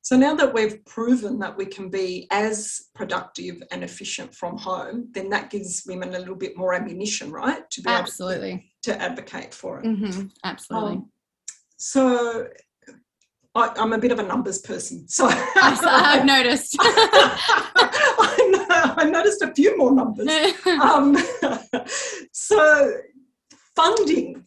So 0.04 0.16
now 0.18 0.34
that 0.34 0.52
we've 0.52 0.84
proven 0.84 1.38
that 1.38 1.56
we 1.56 1.64
can 1.64 1.88
be 1.88 2.26
as 2.30 2.88
productive 2.94 3.62
and 3.70 3.82
efficient 3.82 4.34
from 4.34 4.58
home, 4.58 5.08
then 5.12 5.30
that 5.30 5.48
gives 5.48 5.82
women 5.86 6.14
a 6.14 6.18
little 6.18 6.34
bit 6.34 6.58
more 6.58 6.74
ammunition, 6.74 7.32
right? 7.32 7.68
To 7.70 7.80
be 7.80 7.88
Absolutely. 7.88 8.50
able 8.50 8.62
to 8.82 9.00
advocate 9.00 9.54
for 9.54 9.80
it. 9.80 9.86
hmm 9.86 10.26
Absolutely. 10.44 10.92
Um, 10.96 11.10
so 11.78 12.46
I, 13.54 13.72
I'm 13.78 13.94
a 13.94 13.98
bit 13.98 14.12
of 14.12 14.18
a 14.18 14.22
numbers 14.24 14.58
person. 14.58 15.08
So 15.08 15.26
I- 15.30 16.18
I've 16.18 16.26
noticed. 16.26 16.76
I, 16.80 18.94
I 18.98 19.04
noticed 19.04 19.40
a 19.40 19.54
few 19.54 19.74
more 19.78 19.94
numbers. 19.94 20.28
Um, 20.66 21.16
so 22.30 22.92
funding. 23.74 24.44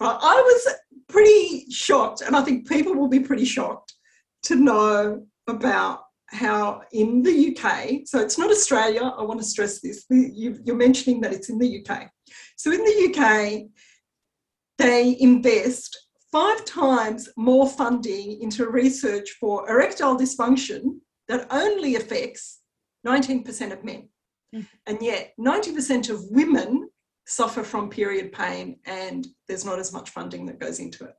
I 0.00 0.42
was 0.44 0.74
pretty 1.08 1.70
shocked, 1.70 2.22
and 2.22 2.34
I 2.34 2.42
think 2.42 2.68
people 2.68 2.96
will 2.96 3.08
be 3.08 3.20
pretty 3.20 3.44
shocked 3.44 3.87
to 4.44 4.56
know 4.56 5.26
about 5.48 6.00
how 6.26 6.82
in 6.92 7.22
the 7.22 7.56
UK, 7.56 8.00
so 8.04 8.20
it's 8.20 8.38
not 8.38 8.50
Australia, 8.50 9.02
I 9.02 9.22
want 9.22 9.40
to 9.40 9.46
stress 9.46 9.80
this, 9.80 10.04
you, 10.10 10.58
you're 10.64 10.76
mentioning 10.76 11.20
that 11.22 11.32
it's 11.32 11.48
in 11.48 11.58
the 11.58 11.84
UK. 11.84 12.10
So 12.56 12.70
in 12.70 12.84
the 12.84 13.08
UK, 13.08 13.62
they 14.76 15.16
invest 15.20 15.96
five 16.30 16.64
times 16.64 17.28
more 17.36 17.66
funding 17.66 18.40
into 18.42 18.68
research 18.68 19.30
for 19.40 19.68
erectile 19.70 20.16
dysfunction 20.16 20.98
that 21.28 21.46
only 21.50 21.96
affects 21.96 22.60
19% 23.06 23.72
of 23.72 23.84
men. 23.84 24.08
Mm. 24.54 24.66
And 24.86 24.98
yet, 25.00 25.32
90% 25.40 26.10
of 26.10 26.24
women 26.30 26.88
suffer 27.26 27.62
from 27.62 27.90
period 27.90 28.32
pain, 28.32 28.78
and 28.86 29.26
there's 29.46 29.64
not 29.64 29.78
as 29.78 29.92
much 29.92 30.10
funding 30.10 30.46
that 30.46 30.58
goes 30.58 30.78
into 30.80 31.04
it. 31.04 31.14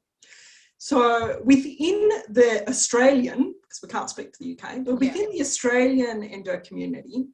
So, 0.82 1.42
within 1.44 2.08
the 2.30 2.64
Australian, 2.70 3.54
because 3.62 3.80
we 3.84 3.90
can't 3.90 4.10
speak 4.10 4.32
to 4.32 4.40
the 4.40 4.52
UK, 4.54 4.80
but 4.86 4.92
Yeah. 4.92 5.12
within 5.12 5.30
the 5.32 5.42
Australian 5.42 6.24
endo 6.24 6.58
community, 6.62 7.28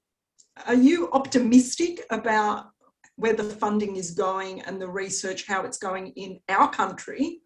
are 0.66 0.74
you 0.74 1.12
optimistic 1.12 2.04
about 2.10 2.72
where 3.18 3.34
the 3.34 3.44
funding 3.44 3.98
is 3.98 4.12
going 4.12 4.62
and 4.62 4.82
the 4.82 4.90
research, 4.90 5.46
how 5.46 5.64
it's 5.64 5.78
going 5.78 6.08
in 6.14 6.40
our 6.50 6.72
country? 6.72 7.42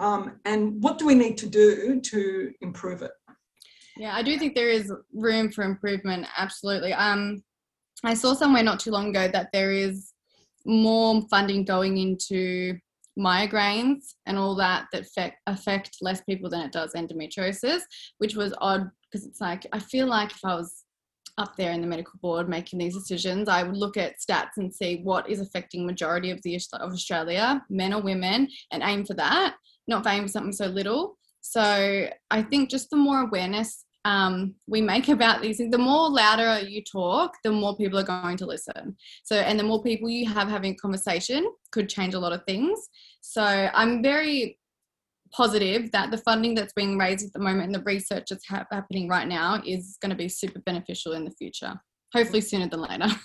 Um, 0.00 0.40
and 0.44 0.82
what 0.82 0.98
do 0.98 1.06
we 1.06 1.14
need 1.14 1.38
to 1.38 1.48
do 1.48 2.00
to 2.00 2.52
improve 2.60 3.02
it? 3.02 3.12
Yeah, 3.96 4.16
I 4.16 4.24
do 4.24 4.36
think 4.40 4.56
there 4.56 4.68
is 4.68 4.92
room 5.14 5.52
for 5.52 5.62
improvement. 5.62 6.26
Absolutely. 6.36 6.92
Um, 6.92 7.44
I 8.02 8.14
saw 8.14 8.34
somewhere 8.34 8.64
not 8.64 8.80
too 8.80 8.90
long 8.90 9.10
ago 9.10 9.28
that 9.28 9.50
there 9.52 9.70
is 9.70 10.12
more 10.64 11.22
funding 11.30 11.64
going 11.64 11.98
into 11.98 12.78
migraines 13.18 14.14
and 14.26 14.38
all 14.38 14.54
that 14.56 14.86
that 14.92 15.02
affect, 15.02 15.38
affect 15.46 15.96
less 16.02 16.20
people 16.22 16.50
than 16.50 16.60
it 16.60 16.72
does 16.72 16.92
endometriosis, 16.94 17.80
which 18.18 18.36
was 18.36 18.54
odd 18.60 18.90
because 19.10 19.26
it's 19.26 19.40
like 19.40 19.66
I 19.72 19.78
feel 19.78 20.06
like 20.06 20.30
if 20.30 20.44
I 20.44 20.54
was 20.54 20.84
up 21.38 21.54
there 21.56 21.72
in 21.72 21.80
the 21.80 21.86
medical 21.86 22.18
board 22.20 22.48
making 22.48 22.78
these 22.78 22.94
decisions, 22.94 23.48
I 23.48 23.62
would 23.62 23.76
look 23.76 23.96
at 23.96 24.16
stats 24.18 24.56
and 24.56 24.72
see 24.72 25.00
what 25.02 25.28
is 25.28 25.40
affecting 25.40 25.86
majority 25.86 26.30
of 26.30 26.40
the 26.42 26.56
of 26.74 26.92
Australia, 26.92 27.62
men 27.68 27.92
or 27.92 28.02
women, 28.02 28.48
and 28.72 28.82
aim 28.82 29.04
for 29.04 29.14
that, 29.14 29.54
not 29.86 30.06
aim 30.06 30.24
for 30.24 30.28
something 30.28 30.52
so 30.52 30.66
little. 30.66 31.18
So 31.40 32.08
I 32.30 32.42
think 32.42 32.70
just 32.70 32.90
the 32.90 32.96
more 32.96 33.20
awareness 33.20 33.85
um, 34.06 34.54
we 34.68 34.80
make 34.80 35.08
about 35.08 35.42
these 35.42 35.56
things, 35.56 35.72
the 35.72 35.78
more 35.78 36.08
louder 36.08 36.60
you 36.60 36.80
talk, 36.84 37.32
the 37.42 37.50
more 37.50 37.76
people 37.76 37.98
are 37.98 38.04
going 38.04 38.36
to 38.36 38.46
listen. 38.46 38.96
So, 39.24 39.34
and 39.36 39.58
the 39.58 39.64
more 39.64 39.82
people 39.82 40.08
you 40.08 40.28
have 40.32 40.48
having 40.48 40.72
a 40.74 40.76
conversation 40.76 41.44
could 41.72 41.88
change 41.88 42.14
a 42.14 42.18
lot 42.20 42.32
of 42.32 42.44
things. 42.44 42.78
So, 43.20 43.42
I'm 43.42 44.04
very 44.04 44.58
positive 45.32 45.90
that 45.90 46.12
the 46.12 46.18
funding 46.18 46.54
that's 46.54 46.72
being 46.74 46.96
raised 46.96 47.26
at 47.26 47.32
the 47.32 47.40
moment 47.40 47.64
and 47.66 47.74
the 47.74 47.82
research 47.82 48.26
that's 48.30 48.46
ha- 48.46 48.64
happening 48.70 49.08
right 49.08 49.26
now 49.26 49.60
is 49.66 49.98
going 50.00 50.10
to 50.10 50.16
be 50.16 50.28
super 50.28 50.60
beneficial 50.60 51.12
in 51.14 51.24
the 51.24 51.32
future. 51.32 51.74
Hopefully, 52.14 52.40
sooner 52.40 52.68
than 52.68 52.82
later. 52.82 53.08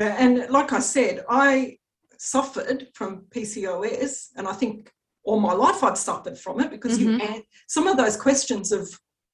Yeah, 0.00 0.14
and 0.16 0.48
like 0.50 0.72
I 0.72 0.78
said, 0.78 1.24
I 1.28 1.76
suffered 2.18 2.86
from 2.94 3.24
PCOS, 3.34 4.28
and 4.36 4.46
I 4.46 4.52
think 4.52 4.92
all 5.24 5.40
my 5.40 5.52
life 5.52 5.82
I'd 5.82 5.98
suffered 5.98 6.38
from 6.38 6.60
it 6.60 6.70
because 6.70 7.00
you 7.00 7.08
Mhm. 7.08 7.20
and 7.28 7.42
some 7.66 7.88
of 7.88 7.96
those 7.96 8.16
questions 8.16 8.70
of 8.70 8.88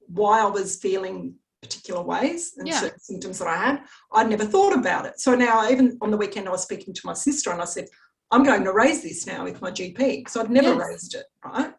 why 0.07 0.41
I 0.41 0.45
was 0.45 0.77
feeling 0.77 1.35
particular 1.61 2.01
ways 2.01 2.53
and 2.57 2.67
Yeah. 2.67 2.79
certain 2.79 2.99
symptoms 2.99 3.39
that 3.39 3.47
I 3.47 3.55
had, 3.57 3.83
I'd 4.13 4.29
never 4.29 4.45
thought 4.45 4.73
about 4.73 5.05
it. 5.05 5.19
So 5.19 5.35
now, 5.35 5.69
even 5.69 5.97
on 6.01 6.11
the 6.11 6.17
weekend, 6.17 6.47
I 6.47 6.51
was 6.51 6.63
speaking 6.63 6.93
to 6.93 7.01
my 7.05 7.13
sister 7.13 7.51
and 7.51 7.61
I 7.61 7.65
said, 7.65 7.87
I'm 8.31 8.43
going 8.43 8.63
to 8.63 8.73
raise 8.73 9.01
this 9.03 9.25
now 9.25 9.43
with 9.43 9.61
my 9.61 9.71
GP. 9.71 10.29
So 10.29 10.41
I'd 10.41 10.49
never 10.51 10.69
Yes. 10.75 10.87
raised 10.87 11.15
it, 11.15 11.25
right? 11.43 11.73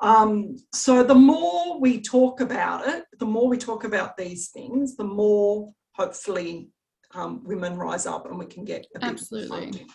Um, 0.00 0.56
so 0.72 1.02
the 1.02 1.14
more 1.14 1.80
we 1.80 2.00
talk 2.00 2.40
about 2.40 2.86
it, 2.86 3.04
the 3.18 3.26
more 3.26 3.48
we 3.48 3.58
talk 3.58 3.84
about 3.84 4.16
these 4.16 4.50
things, 4.50 4.96
the 4.96 5.04
more 5.04 5.72
hopefully 5.96 6.70
um, 7.14 7.42
women 7.44 7.76
rise 7.76 8.06
up 8.06 8.26
and 8.26 8.38
we 8.38 8.46
can 8.46 8.64
get 8.64 8.86
a 8.94 9.00
bit 9.00 9.08
Absolutely. 9.08 9.86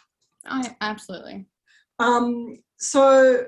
I 0.46 0.76
absolutely. 0.82 1.46
Um, 2.00 2.58
so 2.78 3.46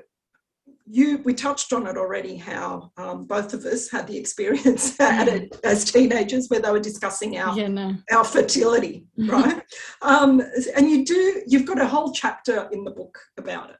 you 0.88 1.18
we 1.24 1.34
touched 1.34 1.72
on 1.72 1.86
it 1.86 1.96
already 1.96 2.36
how 2.36 2.90
um, 2.96 3.24
both 3.26 3.52
of 3.54 3.64
us 3.64 3.90
had 3.90 4.06
the 4.06 4.16
experience 4.16 4.98
at 5.00 5.28
it 5.28 5.54
as 5.64 5.90
teenagers 5.90 6.48
where 6.48 6.60
they 6.60 6.70
were 6.70 6.80
discussing 6.80 7.36
our 7.38 7.58
Yeah, 7.58 7.68
no. 7.68 7.96
our 8.12 8.24
fertility 8.24 9.06
right? 9.18 9.62
Um, 10.02 10.40
and 10.76 10.88
you 10.88 11.04
do 11.04 11.42
you've 11.46 11.66
got 11.66 11.80
a 11.80 11.86
whole 11.86 12.12
chapter 12.12 12.68
in 12.72 12.84
the 12.84 12.90
book 12.90 13.18
about 13.36 13.70
it 13.70 13.76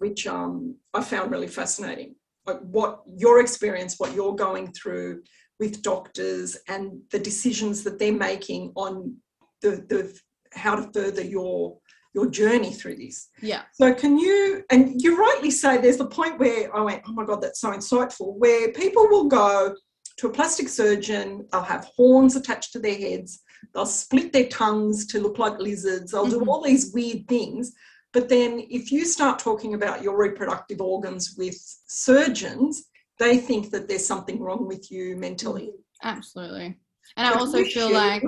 which 0.00 0.26
um, 0.26 0.74
i 0.94 1.00
found 1.02 1.30
really 1.30 1.46
fascinating. 1.46 2.16
Like 2.46 2.60
what 2.60 3.02
your 3.06 3.40
experience 3.40 3.96
what 3.98 4.14
you're 4.14 4.34
going 4.34 4.72
through 4.72 5.22
with 5.60 5.82
doctors 5.82 6.56
and 6.68 7.00
the 7.12 7.18
decisions 7.18 7.84
that 7.84 7.98
they're 7.98 8.12
making 8.12 8.72
on 8.74 9.16
the, 9.62 9.84
the 9.88 10.18
how 10.52 10.74
to 10.74 10.90
further 10.92 11.22
your 11.22 11.78
your 12.14 12.28
journey 12.28 12.72
through 12.72 12.96
this 12.96 13.28
Yeah. 13.40 13.62
so 13.72 13.94
can 13.94 14.18
you, 14.18 14.64
and 14.70 15.00
you 15.00 15.16
rightly 15.16 15.50
say 15.50 15.78
there's 15.78 15.96
the 15.98 16.06
point 16.06 16.38
where 16.38 16.74
I 16.74 16.80
went, 16.80 17.02
oh 17.06 17.12
my 17.12 17.24
God, 17.24 17.40
that's 17.40 17.60
so 17.60 17.70
insightful, 17.70 18.34
where 18.36 18.72
people 18.72 19.06
will 19.08 19.26
go 19.28 19.74
to 20.18 20.26
a 20.26 20.32
plastic 20.32 20.68
surgeon, 20.68 21.46
they'll 21.50 21.62
have 21.62 21.84
horns 21.84 22.36
attached 22.36 22.72
to 22.72 22.78
their 22.78 22.96
heads, 22.96 23.42
they'll 23.74 23.86
split 23.86 24.32
their 24.32 24.48
tongues 24.48 25.06
to 25.06 25.20
look 25.20 25.38
like 25.38 25.58
lizards, 25.58 26.12
they'll 26.12 26.26
do 26.26 26.40
Mhm. 26.40 26.48
all 26.48 26.62
these 26.62 26.92
weird 26.92 27.26
things. 27.28 27.72
But 28.12 28.28
then 28.28 28.66
if 28.70 28.90
you 28.90 29.04
start 29.04 29.38
talking 29.38 29.74
about 29.74 30.02
your 30.02 30.16
reproductive 30.18 30.80
organs 30.80 31.36
with 31.38 31.56
surgeons, 31.86 32.84
they 33.18 33.38
think 33.38 33.70
that 33.70 33.86
there's 33.86 34.04
something 34.06 34.40
wrong 34.40 34.66
with 34.66 34.90
you 34.90 35.16
mentally. 35.16 35.72
Absolutely. 36.02 36.76
And 37.16 37.26
I 37.28 37.32
also 37.38 37.62
feel 37.64 37.90
like 37.90 38.24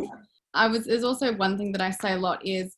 I 0.55 0.69
was 0.69 0.85
there's 0.85 1.03
also 1.05 1.35
one 1.35 1.57
thing 1.59 1.73
that 1.73 1.81
I 1.81 1.91
say 1.91 2.13
a 2.13 2.19
lot 2.19 2.47
is 2.47 2.77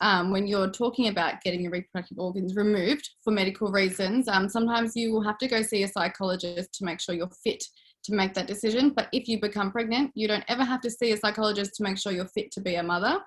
um, 0.00 0.30
when 0.30 0.46
you're 0.46 0.70
talking 0.70 1.08
about 1.08 1.40
getting 1.42 1.60
your 1.60 1.72
reproductive 1.72 2.18
organs 2.18 2.54
removed 2.54 3.10
for 3.22 3.32
medical 3.32 3.70
reasons, 3.70 4.28
um, 4.28 4.48
sometimes 4.48 4.94
you 4.94 5.12
will 5.12 5.22
have 5.22 5.38
to 5.38 5.48
go 5.48 5.62
see 5.62 5.82
a 5.82 5.88
psychologist 5.88 6.72
to 6.74 6.84
make 6.84 7.00
sure 7.00 7.14
you're 7.14 7.28
fit 7.42 7.64
to 8.04 8.14
make 8.14 8.34
that 8.34 8.46
decision. 8.46 8.90
But 8.90 9.08
if 9.12 9.28
you 9.28 9.40
become 9.40 9.72
pregnant, 9.72 10.12
you 10.14 10.28
don't 10.28 10.44
ever 10.48 10.64
have 10.64 10.80
to 10.82 10.90
see 10.90 11.12
a 11.12 11.16
psychologist 11.16 11.74
to 11.76 11.82
make 11.82 11.98
sure 11.98 12.12
you're 12.12 12.26
fit 12.26 12.52
to 12.52 12.60
be 12.60 12.76
a 12.76 12.82
mother, 12.82 13.18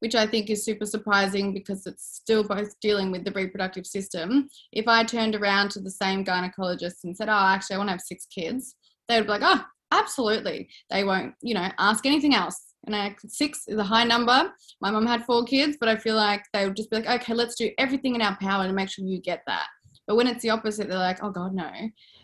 which 0.00 0.14
I 0.14 0.26
think 0.26 0.50
is 0.50 0.64
super 0.64 0.86
surprising 0.86 1.54
because 1.54 1.86
it's 1.86 2.16
still 2.16 2.42
both 2.42 2.78
dealing 2.80 3.12
with 3.12 3.24
the 3.24 3.32
reproductive 3.32 3.86
system. 3.86 4.48
If 4.72 4.88
I 4.88 5.04
turned 5.04 5.36
around 5.36 5.70
to 5.72 5.80
the 5.80 5.90
same 5.90 6.24
gynecologist 6.24 7.04
and 7.04 7.16
said, 7.16 7.28
Oh, 7.28 7.32
actually, 7.32 7.76
I 7.76 7.78
want 7.78 7.88
to 7.88 7.92
have 7.92 8.00
six 8.00 8.26
kids, 8.26 8.74
they 9.06 9.16
would 9.16 9.26
be 9.26 9.32
like, 9.32 9.42
Oh, 9.44 9.64
absolutely. 9.92 10.68
They 10.90 11.04
won't, 11.04 11.34
you 11.42 11.54
know, 11.54 11.68
ask 11.78 12.06
anything 12.06 12.34
else. 12.34 12.74
And 12.86 12.94
I, 12.94 13.14
six 13.26 13.64
is 13.66 13.78
a 13.78 13.84
high 13.84 14.04
number. 14.04 14.52
My 14.80 14.90
mom 14.90 15.06
had 15.06 15.24
four 15.24 15.44
kids, 15.44 15.76
but 15.78 15.88
I 15.88 15.96
feel 15.96 16.16
like 16.16 16.42
they 16.52 16.64
would 16.64 16.76
just 16.76 16.90
be 16.90 16.96
like, 16.96 17.22
okay, 17.22 17.34
let's 17.34 17.56
do 17.56 17.70
everything 17.78 18.14
in 18.14 18.22
our 18.22 18.36
power 18.40 18.66
to 18.66 18.72
make 18.72 18.88
sure 18.88 19.04
you 19.04 19.20
get 19.20 19.42
that. 19.46 19.66
But 20.06 20.16
when 20.16 20.26
it's 20.26 20.42
the 20.42 20.50
opposite, 20.50 20.88
they're 20.88 20.98
like, 20.98 21.22
oh 21.22 21.30
God, 21.30 21.54
no. 21.54 21.70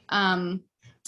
Um, 0.09 0.63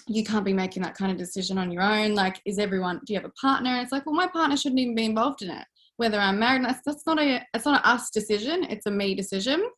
you 0.07 0.25
can't 0.25 0.45
be 0.45 0.53
making 0.53 0.83
that 0.83 0.95
kind 0.95 1.11
of 1.11 1.19
decision 1.19 1.59
on 1.59 1.71
your 1.71 1.83
own. 1.83 2.15
Like, 2.15 2.41
is 2.45 2.59
everyone? 2.59 3.01
Do 3.05 3.13
you 3.13 3.19
have 3.19 3.29
a 3.29 3.41
partner? 3.41 3.81
It's 3.81 3.93
like, 3.93 4.07
well, 4.07 4.15
my 4.15 4.29
partner 4.29 4.57
shouldn't 4.57 4.81
even 4.81 4.95
be 4.95 5.07
involved 5.07 5.43
in 5.43 5.51
it. 5.51 5.65
Whether 5.97 6.21
I'm 6.21 6.39
married, 6.39 6.65
that's, 6.65 6.83
that's 6.85 7.07
not 7.07 7.19
a 7.19 7.41
it's 7.55 7.65
not 7.65 7.81
a 7.81 7.89
us 7.89 8.11
decision. 8.11 8.65
It's 8.65 8.87
a 8.87 8.91
me 8.91 9.15
decision. 9.15 9.69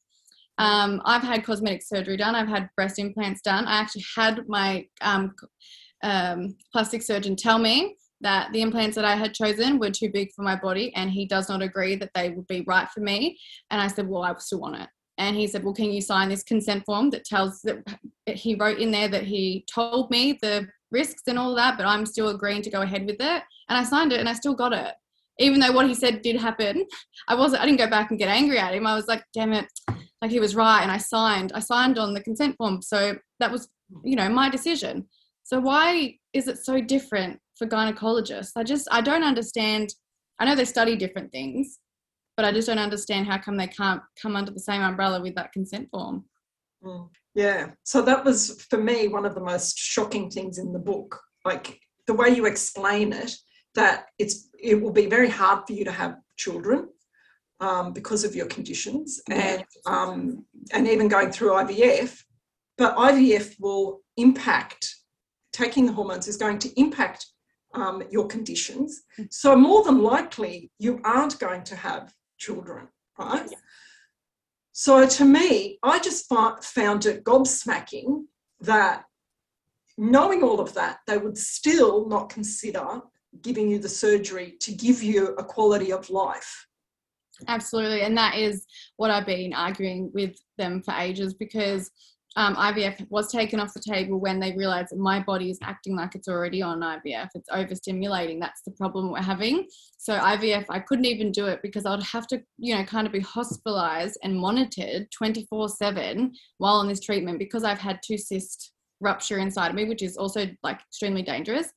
Um, 0.59 1.01
I've 1.05 1.23
had 1.23 1.45
cosmetic 1.45 1.83
surgery 1.83 2.17
done. 2.17 2.35
I've 2.35 2.49
had 2.49 2.69
breast 2.75 2.99
implants 2.99 3.41
done. 3.43 3.64
I 3.67 3.79
actually 3.79 4.05
had 4.17 4.49
my 4.49 4.87
um, 5.01 5.35
um, 6.02 6.56
plastic 6.72 7.02
surgeon 7.02 7.37
tell 7.37 7.58
me 7.58 7.96
that 8.20 8.52
the 8.52 8.62
implants 8.62 8.96
that 8.96 9.04
I 9.04 9.14
had 9.14 9.34
chosen 9.34 9.78
were 9.78 9.90
too 9.90 10.11
big 10.11 10.32
for 10.34 10.42
my 10.42 10.56
body, 10.56 10.92
and 10.94 11.11
he 11.11 11.26
does 11.26 11.48
not 11.48 11.62
agree 11.62 11.94
that 11.96 12.11
they 12.14 12.30
would 12.30 12.46
be 12.46 12.64
right 12.66 12.88
for 12.88 13.00
me. 13.00 13.38
And 13.70 13.80
I 13.80 13.87
said, 13.87 14.08
well, 14.08 14.22
I 14.22 14.34
still 14.38 14.61
want 14.61 14.76
it. 14.76 14.88
And 15.18 15.37
he 15.37 15.46
said, 15.46 15.64
well, 15.64 15.74
can 15.74 15.90
you 15.90 16.00
sign 16.00 16.28
this 16.28 16.44
consent 16.44 16.84
form 16.84 17.11
that 17.11 17.24
tells 17.24 17.61
that 17.62 17.84
he 18.26 18.54
wrote 18.54 18.78
in 18.78 18.90
there 18.90 19.08
that 19.08 19.24
he 19.24 19.64
told 19.72 20.11
me 20.11 20.38
the 20.42 20.68
risks 20.90 21.22
and 21.26 21.38
all 21.38 21.54
that, 21.54 21.76
but 21.76 21.87
I'm 21.87 22.06
still 22.06 22.28
agreeing 22.28 22.62
to 22.62 22.70
go 22.70 22.82
ahead 22.82 23.04
with 23.04 23.16
it. 23.20 23.42
And 23.68 23.78
I 23.78 23.84
signed 23.84 24.12
it, 24.12 24.20
and 24.20 24.28
I 24.28 24.32
still 24.32 24.54
got 24.54 24.72
it. 24.72 24.94
Even 25.40 25.61
though 25.61 25.72
what 25.72 25.87
he 25.87 25.94
said 25.94 26.22
did 26.22 26.37
happen, 26.37 26.84
I 27.28 27.34
wasn't. 27.34 27.62
I 27.62 27.66
didn't 27.66 27.78
go 27.78 27.88
back 27.88 28.11
and 28.11 28.18
get 28.18 28.28
angry 28.28 28.58
at 28.58 28.74
him. 28.74 28.87
I 28.87 28.94
was 28.94 29.06
like, 29.06 29.22
damn 29.32 29.52
it, 29.52 29.66
like 30.20 30.30
he 30.30 30.40
was 30.40 30.56
right, 30.56 30.82
and 30.82 30.90
I 30.90 30.98
signed. 30.98 31.52
I 31.54 31.61
signed 31.61 31.98
on 31.98 32.14
the 32.14 32.22
consent 32.22 32.56
form, 32.56 32.82
so 32.82 33.16
that 33.38 33.52
was, 33.52 33.68
you 34.02 34.16
know, 34.16 34.28
my 34.28 34.48
decision. 34.48 35.06
So 35.48 35.58
why 35.58 36.18
is 36.34 36.46
it 36.46 36.58
so 36.58 36.78
different 36.78 37.40
for 37.56 37.66
gynecologists? 37.66 38.52
I 38.54 38.64
just 38.64 38.87
I 38.90 39.00
don't 39.00 39.22
understand. 39.22 39.94
I 40.38 40.44
know 40.44 40.54
they 40.54 40.66
study 40.66 40.94
different 40.94 41.32
things, 41.32 41.78
but 42.37 42.44
I 42.44 42.52
just 42.52 42.68
don't 42.68 42.78
understand 42.78 43.26
how 43.26 43.38
come 43.38 43.56
they 43.56 43.66
can't 43.66 44.02
come 44.20 44.37
under 44.37 44.52
the 44.52 44.61
same 44.61 44.82
umbrella 44.82 45.22
with 45.22 45.34
that 45.37 45.52
consent 45.52 45.88
form. 45.90 46.26
Mm. 46.84 47.08
Yeah. 47.34 47.70
So 47.82 48.02
that 48.02 48.26
was 48.26 48.62
for 48.68 48.78
me 48.78 49.08
one 49.08 49.24
of 49.24 49.34
the 49.34 49.40
most 49.40 49.78
shocking 49.78 50.28
things 50.28 50.58
in 50.58 50.74
the 50.74 50.78
book. 50.78 51.18
Like 51.46 51.80
the 52.06 52.12
way 52.12 52.28
you 52.28 52.44
explain 52.44 53.14
it, 53.14 53.32
that 53.74 54.04
it's 54.18 54.50
it 54.61 54.74
will 54.74 54.92
be 54.92 55.06
very 55.06 55.30
hard 55.30 55.66
for 55.66 55.72
you 55.72 55.87
to 55.87 55.92
have 55.92 56.16
children 56.37 56.90
um, 57.61 57.94
because 57.94 58.22
of 58.22 58.37
your 58.37 58.48
conditions 58.48 59.22
and 59.30 59.64
um, 59.87 60.44
and 60.74 60.87
even 60.87 61.08
going 61.08 61.32
through 61.32 61.52
IVF. 61.52 62.18
But 62.76 62.96
IVF 62.96 63.54
will 63.58 64.02
impact 64.18 64.97
taking 65.59 65.87
the 65.87 65.92
hormones 65.92 66.29
is 66.29 66.37
going 66.37 66.59
to 66.61 66.81
impact 66.81 67.27
um, 67.75 68.03
your 68.11 68.27
conditions. 68.27 69.03
So 69.31 69.57
more 69.57 69.83
than 69.83 70.03
likely 70.03 70.71
you 70.79 71.01
aren't 71.05 71.38
going 71.38 71.64
to 71.64 71.77
have 71.77 72.12
children, 72.38 72.88
right? 73.18 73.51
So 74.73 75.07
to 75.07 75.25
me, 75.25 75.79
I 75.83 75.99
just 75.99 76.29
found 76.29 77.07
it 77.07 77.25
gobsmacking 77.25 78.25
that 78.61 79.05
knowing 79.97 80.44
all 80.44 80.61
of 80.61 80.73
that, 80.75 80.99
they 81.09 81.18
would 81.18 81.37
still 81.37 82.09
not 82.09 82.29
consider 82.29 82.87
giving 83.42 83.68
you 83.68 83.79
the 83.81 83.88
surgery 83.88 84.55
to 84.61 84.73
give 84.73 85.03
you 85.03 85.35
a 85.38 85.44
quality 85.44 85.92
of 85.92 86.09
life. 86.09 86.66
Absolutely, 87.47 88.03
and 88.03 88.16
that 88.16 88.37
is 88.37 88.64
what 88.97 89.11
I've 89.11 89.27
been 89.27 89.53
arguing 89.53 90.11
with 90.14 90.37
them 90.57 90.83
for 90.83 90.94
ages 90.94 91.35
because 91.35 91.90
um, 92.38 92.55
IVF 92.55 93.05
was 93.11 93.33
taken 93.33 93.59
off 93.59 93.74
the 93.74 93.81
table 93.81 94.20
when 94.20 94.38
they 94.38 94.53
realised 94.53 94.92
that 94.92 95.01
my 95.01 95.18
body 95.18 95.51
is 95.51 95.59
acting 95.61 95.96
like 95.96 96.14
it's 96.14 96.29
already 96.29 96.62
on 96.62 96.79
IVF. 96.79 97.31
It's 97.35 97.51
overstimulating. 97.51 98.38
That's 98.38 98.62
the 98.62 98.70
problem 98.70 99.11
we're 99.11 99.20
having. 99.20 99.66
So 99.98 100.16
IVF, 100.16 100.66
I 100.70 100.79
couldn't 100.79 101.07
even 101.07 101.33
do 101.33 101.46
it 101.46 101.59
because 101.62 101.85
I 101.85 101.90
would 101.90 102.05
have 102.05 102.29
to, 102.29 102.40
you 102.57 102.77
know, 102.77 102.85
kind 102.85 103.09
of 103.09 103.12
be 103.12 103.20
hospitalised 103.20 104.14
and 104.22 104.38
monitored 104.38 105.09
24/7 105.11 106.31
while 106.59 106.77
on 106.77 106.87
this 106.87 107.01
treatment 107.01 107.40
because 107.40 107.64
I've 107.64 107.81
had 107.81 107.98
two 108.07 108.16
cyst 108.16 108.70
rupture 109.01 109.38
inside 109.38 109.70
of 109.70 109.74
me, 109.74 109.87
which 109.87 110.05
is 110.05 110.16
also 110.16 110.46
like 110.62 110.79
extremely 110.81 111.22
dangerous. 111.22 111.72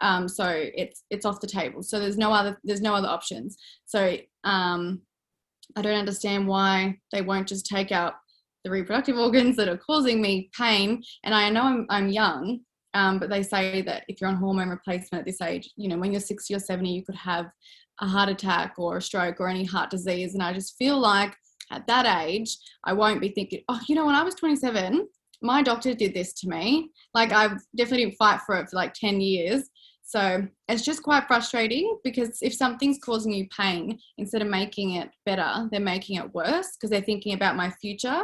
Um, 0.00 0.28
so 0.28 0.46
it's 0.48 1.02
it's 1.10 1.26
off 1.26 1.40
the 1.40 1.48
table. 1.48 1.82
So 1.82 1.98
there's 1.98 2.18
no 2.18 2.32
other 2.32 2.56
there's 2.62 2.80
no 2.80 2.94
other 2.94 3.08
options. 3.08 3.56
So 3.84 4.16
um, 4.44 5.02
I 5.74 5.82
don't 5.82 5.98
understand 5.98 6.46
why 6.46 7.00
they 7.10 7.22
won't 7.22 7.48
just 7.48 7.66
take 7.66 7.90
out 7.90 8.14
the 8.64 8.70
reproductive 8.70 9.18
organs 9.18 9.56
that 9.56 9.68
are 9.68 9.76
causing 9.76 10.20
me 10.20 10.50
pain. 10.56 11.02
And 11.22 11.34
I 11.34 11.50
know 11.50 11.62
I'm, 11.62 11.86
I'm 11.90 12.08
young, 12.08 12.60
um, 12.94 13.18
but 13.18 13.28
they 13.28 13.42
say 13.42 13.82
that 13.82 14.04
if 14.08 14.20
you're 14.20 14.30
on 14.30 14.36
hormone 14.36 14.70
replacement 14.70 15.20
at 15.20 15.26
this 15.26 15.40
age, 15.40 15.70
you 15.76 15.88
know, 15.88 15.98
when 15.98 16.12
you're 16.12 16.20
60 16.20 16.54
or 16.54 16.58
70, 16.58 16.90
you 16.90 17.04
could 17.04 17.16
have 17.16 17.46
a 18.00 18.06
heart 18.06 18.28
attack 18.28 18.74
or 18.78 18.96
a 18.96 19.02
stroke 19.02 19.40
or 19.40 19.48
any 19.48 19.64
heart 19.64 19.90
disease. 19.90 20.34
And 20.34 20.42
I 20.42 20.52
just 20.52 20.76
feel 20.76 20.98
like 20.98 21.36
at 21.70 21.86
that 21.86 22.24
age, 22.24 22.56
I 22.84 22.92
won't 22.92 23.20
be 23.20 23.30
thinking, 23.30 23.62
oh, 23.68 23.80
you 23.88 23.94
know, 23.94 24.06
when 24.06 24.14
I 24.14 24.22
was 24.22 24.34
27, 24.34 25.06
my 25.42 25.62
doctor 25.62 25.94
did 25.94 26.14
this 26.14 26.32
to 26.34 26.48
me. 26.48 26.90
Like 27.12 27.32
I 27.32 27.48
definitely 27.76 28.06
didn't 28.06 28.16
fight 28.16 28.40
for 28.46 28.56
it 28.56 28.68
for 28.68 28.76
like 28.76 28.94
10 28.94 29.20
years. 29.20 29.68
So 30.02 30.46
it's 30.68 30.84
just 30.84 31.02
quite 31.02 31.26
frustrating 31.26 31.98
because 32.04 32.38
if 32.42 32.54
something's 32.54 32.98
causing 32.98 33.32
you 33.32 33.48
pain, 33.48 33.98
instead 34.18 34.42
of 34.42 34.48
making 34.48 34.92
it 34.92 35.10
better, 35.24 35.68
they're 35.70 35.80
making 35.80 36.16
it 36.16 36.34
worse 36.34 36.76
because 36.76 36.90
they're 36.90 37.00
thinking 37.00 37.34
about 37.34 37.56
my 37.56 37.70
future. 37.80 38.22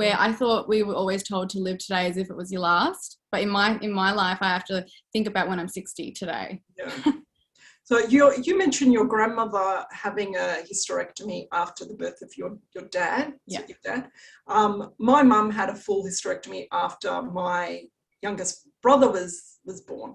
Where 0.00 0.16
I 0.18 0.32
thought 0.32 0.66
we 0.66 0.82
were 0.82 0.94
always 0.94 1.22
told 1.22 1.50
to 1.50 1.58
live 1.58 1.76
today 1.76 2.06
as 2.06 2.16
if 2.16 2.30
it 2.30 2.34
was 2.34 2.50
your 2.50 2.62
last, 2.62 3.18
but 3.30 3.42
in 3.42 3.50
my 3.50 3.78
in 3.82 3.92
my 3.92 4.12
life, 4.12 4.38
I 4.40 4.48
have 4.48 4.64
to 4.64 4.86
think 5.12 5.26
about 5.26 5.46
when 5.46 5.60
I'm 5.60 5.68
60 5.68 6.12
today. 6.12 6.62
Yeah. 6.78 7.12
so 7.84 7.98
you 7.98 8.32
you 8.42 8.56
mentioned 8.56 8.94
your 8.94 9.04
grandmother 9.04 9.84
having 9.92 10.36
a 10.36 10.62
hysterectomy 10.64 11.48
after 11.52 11.84
the 11.84 11.92
birth 11.92 12.22
of 12.22 12.34
your 12.34 12.56
your 12.74 12.84
dad. 12.84 13.34
Yeah. 13.46 13.60
your 13.68 13.76
dad. 13.84 14.08
Um, 14.46 14.94
my 14.98 15.22
mum 15.22 15.50
had 15.50 15.68
a 15.68 15.74
full 15.74 16.02
hysterectomy 16.02 16.66
after 16.72 17.20
my 17.20 17.82
youngest 18.22 18.70
brother 18.82 19.10
was 19.10 19.58
was 19.66 19.82
born. 19.82 20.14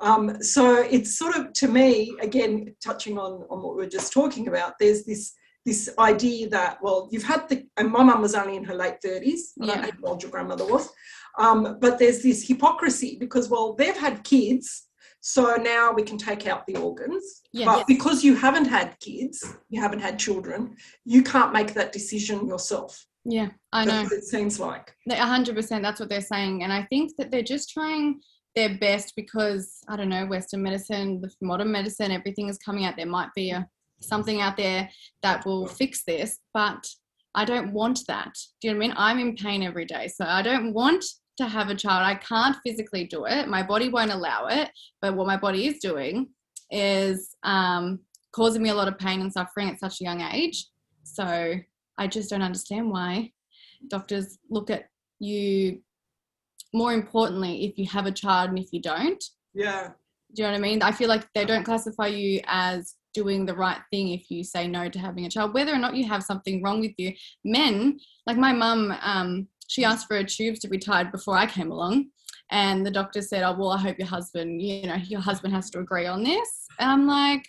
Um, 0.00 0.42
so 0.42 0.82
it's 0.82 1.16
sort 1.16 1.36
of 1.36 1.52
to 1.52 1.68
me 1.68 2.16
again 2.20 2.74
touching 2.84 3.16
on 3.16 3.46
on 3.48 3.62
what 3.62 3.76
we 3.76 3.84
were 3.84 3.96
just 3.98 4.12
talking 4.12 4.48
about. 4.48 4.72
There's 4.80 5.04
this 5.04 5.34
this 5.70 5.88
idea 6.00 6.48
that 6.48 6.78
well 6.82 7.08
you've 7.12 7.30
had 7.32 7.48
the 7.48 7.56
and 7.76 7.90
my 7.96 8.02
mum 8.02 8.20
was 8.26 8.34
only 8.34 8.56
in 8.56 8.64
her 8.64 8.74
late 8.74 8.98
30s. 9.04 9.42
I 9.62 9.66
don't 9.66 9.76
know 9.76 9.86
Yeah. 9.86 9.90
how 10.02 10.08
old 10.10 10.22
your 10.22 10.32
grandmother 10.32 10.66
was. 10.66 10.88
Um, 11.38 11.78
but 11.80 11.98
there's 12.00 12.22
this 12.22 12.46
hypocrisy 12.50 13.16
because 13.24 13.48
well 13.52 13.74
they've 13.78 13.96
had 14.06 14.24
kids 14.24 14.66
so 15.20 15.42
now 15.56 15.92
we 15.92 16.02
can 16.02 16.18
take 16.18 16.46
out 16.50 16.66
the 16.66 16.76
organs. 16.76 17.42
But 17.52 17.86
because 17.86 18.24
you 18.24 18.34
haven't 18.34 18.64
had 18.64 18.98
kids, 19.00 19.36
you 19.68 19.78
haven't 19.84 20.00
had 20.00 20.18
children, 20.18 20.76
you 21.04 21.22
can't 21.22 21.52
make 21.52 21.74
that 21.74 21.92
decision 21.92 22.48
yourself. 22.48 22.92
Yeah, 23.26 23.48
I 23.70 23.84
know. 23.84 24.08
It 24.10 24.24
seems 24.24 24.58
like. 24.58 24.86
A 25.10 25.26
hundred 25.34 25.54
percent. 25.56 25.82
That's 25.82 26.00
what 26.00 26.08
they're 26.08 26.30
saying, 26.34 26.62
and 26.64 26.72
I 26.72 26.82
think 26.84 27.12
that 27.18 27.30
they're 27.30 27.52
just 27.54 27.68
trying 27.68 28.20
their 28.56 28.72
best 28.78 29.12
because 29.14 29.64
I 29.88 29.96
don't 29.98 30.08
know 30.08 30.24
Western 30.26 30.62
medicine, 30.62 31.20
the 31.20 31.30
modern 31.42 31.70
medicine, 31.70 32.10
everything 32.10 32.48
is 32.48 32.58
coming 32.58 32.86
out. 32.86 32.96
There 32.96 33.14
might 33.18 33.32
be 33.34 33.50
a 33.50 33.68
something 34.00 34.40
out 34.40 34.56
there 34.56 34.88
that 35.22 35.44
will 35.44 35.66
fix 35.66 36.04
this, 36.04 36.38
but 36.54 36.86
I 37.34 37.44
don't 37.44 37.72
want 37.72 38.00
that. 38.08 38.34
Do 38.60 38.68
you 38.68 38.74
know 38.74 38.78
what 38.78 38.84
I 38.84 38.88
mean? 38.88 38.96
I'm 38.96 39.18
in 39.18 39.36
pain 39.36 39.62
every 39.62 39.84
day, 39.84 40.08
so 40.08 40.24
I 40.24 40.42
don't 40.42 40.72
want 40.72 41.04
to 41.36 41.46
have 41.46 41.68
a 41.68 41.74
child. 41.74 42.04
I 42.04 42.16
can't 42.16 42.56
physically 42.66 43.04
do 43.04 43.24
it. 43.24 43.48
My 43.48 43.62
body 43.62 43.88
won't 43.88 44.12
allow 44.12 44.46
it. 44.46 44.70
But 45.00 45.14
what 45.14 45.26
my 45.26 45.36
body 45.36 45.66
is 45.66 45.78
doing 45.78 46.28
is 46.70 47.34
um, 47.44 48.00
causing 48.32 48.62
me 48.62 48.70
a 48.70 48.74
lot 48.74 48.88
of 48.88 48.98
pain 48.98 49.20
and 49.20 49.32
suffering 49.32 49.70
at 49.70 49.80
such 49.80 50.00
a 50.00 50.04
young 50.04 50.20
age. 50.20 50.66
So 51.04 51.54
I 51.98 52.06
just 52.06 52.30
don't 52.30 52.42
understand 52.42 52.90
why 52.90 53.32
doctors 53.88 54.38
look 54.50 54.70
at 54.70 54.84
you 55.18 55.80
more 56.72 56.92
importantly 56.92 57.64
if 57.64 57.78
you 57.78 57.86
have 57.86 58.06
a 58.06 58.12
child 58.12 58.50
and 58.50 58.58
if 58.58 58.68
you 58.72 58.80
don't. 58.80 59.22
Yeah. 59.54 59.90
Do 60.34 60.42
you 60.42 60.48
know 60.48 60.52
what 60.52 60.58
I 60.58 60.60
mean? 60.60 60.82
I 60.82 60.92
feel 60.92 61.08
like 61.08 61.26
they 61.34 61.44
don't 61.44 61.64
classify 61.64 62.06
you 62.06 62.40
as 62.46 62.94
doing 63.12 63.46
the 63.46 63.54
right 63.54 63.80
thing 63.90 64.10
if 64.10 64.30
you 64.30 64.44
say 64.44 64.66
no 64.66 64.88
to 64.88 64.98
having 64.98 65.26
a 65.26 65.30
child, 65.30 65.54
whether 65.54 65.74
or 65.74 65.78
not 65.78 65.94
you 65.94 66.06
have 66.06 66.22
something 66.22 66.62
wrong 66.62 66.80
with 66.80 66.92
you. 66.96 67.12
Men, 67.44 67.98
like 68.26 68.36
my 68.36 68.52
mum, 68.52 68.94
um, 69.02 69.48
she 69.68 69.84
asked 69.84 70.06
for 70.06 70.16
her 70.16 70.24
tubes 70.24 70.60
to 70.60 70.68
be 70.68 70.78
tied 70.78 71.12
before 71.12 71.36
I 71.36 71.46
came 71.46 71.70
along. 71.70 72.06
And 72.50 72.84
the 72.84 72.90
doctor 72.90 73.22
said, 73.22 73.44
Oh, 73.44 73.54
well, 73.56 73.70
I 73.70 73.78
hope 73.78 73.98
your 73.98 74.08
husband, 74.08 74.60
you 74.60 74.82
know, 74.82 74.96
your 74.96 75.20
husband 75.20 75.54
has 75.54 75.70
to 75.70 75.78
agree 75.78 76.06
on 76.06 76.24
this. 76.24 76.66
And 76.78 76.90
I'm 76.90 77.06
like, 77.06 77.46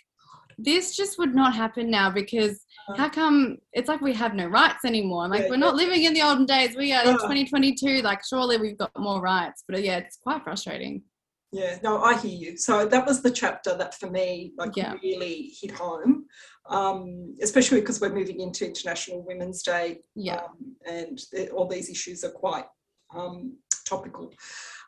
this 0.58 0.96
just 0.96 1.18
would 1.18 1.34
not 1.34 1.54
happen 1.54 1.90
now 1.90 2.10
because 2.10 2.64
how 2.96 3.08
come 3.08 3.58
it's 3.72 3.88
like 3.88 4.00
we 4.00 4.12
have 4.12 4.34
no 4.34 4.46
rights 4.46 4.84
anymore? 4.84 5.28
Like 5.28 5.42
Yeah, 5.42 5.50
we're 5.50 5.56
not 5.56 5.74
living 5.74 6.04
in 6.04 6.14
the 6.14 6.22
olden 6.22 6.46
days. 6.46 6.76
We 6.76 6.92
are 6.92 7.04
in 7.04 7.14
2022. 7.14 8.02
Like 8.02 8.24
surely 8.24 8.58
we've 8.58 8.78
got 8.78 8.90
more 8.96 9.20
rights. 9.20 9.64
But 9.66 9.82
yeah, 9.82 9.98
it's 9.98 10.16
quite 10.16 10.44
frustrating. 10.44 11.02
Yeah, 11.52 11.78
no, 11.82 12.02
I 12.02 12.16
hear 12.18 12.34
you. 12.34 12.56
So 12.56 12.86
that 12.86 13.06
was 13.06 13.20
the 13.20 13.30
chapter 13.30 13.76
that 13.76 13.94
for 13.94 14.08
me, 14.10 14.54
like, 14.56 14.74
Yeah. 14.74 14.94
really 15.02 15.54
hit 15.60 15.70
home, 15.72 16.26
um, 16.66 17.36
especially 17.42 17.80
because 17.80 18.00
we're 18.00 18.14
moving 18.14 18.40
into 18.40 18.66
International 18.66 19.22
Women's 19.22 19.62
Day, 19.62 20.02
Yeah. 20.14 20.44
um, 20.44 20.76
and 20.86 21.20
all 21.54 21.66
these 21.68 21.90
issues 21.90 22.24
are 22.24 22.30
quite 22.30 22.66
um, 23.14 23.58
topical. 23.86 24.32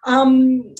Um, 0.07 0.75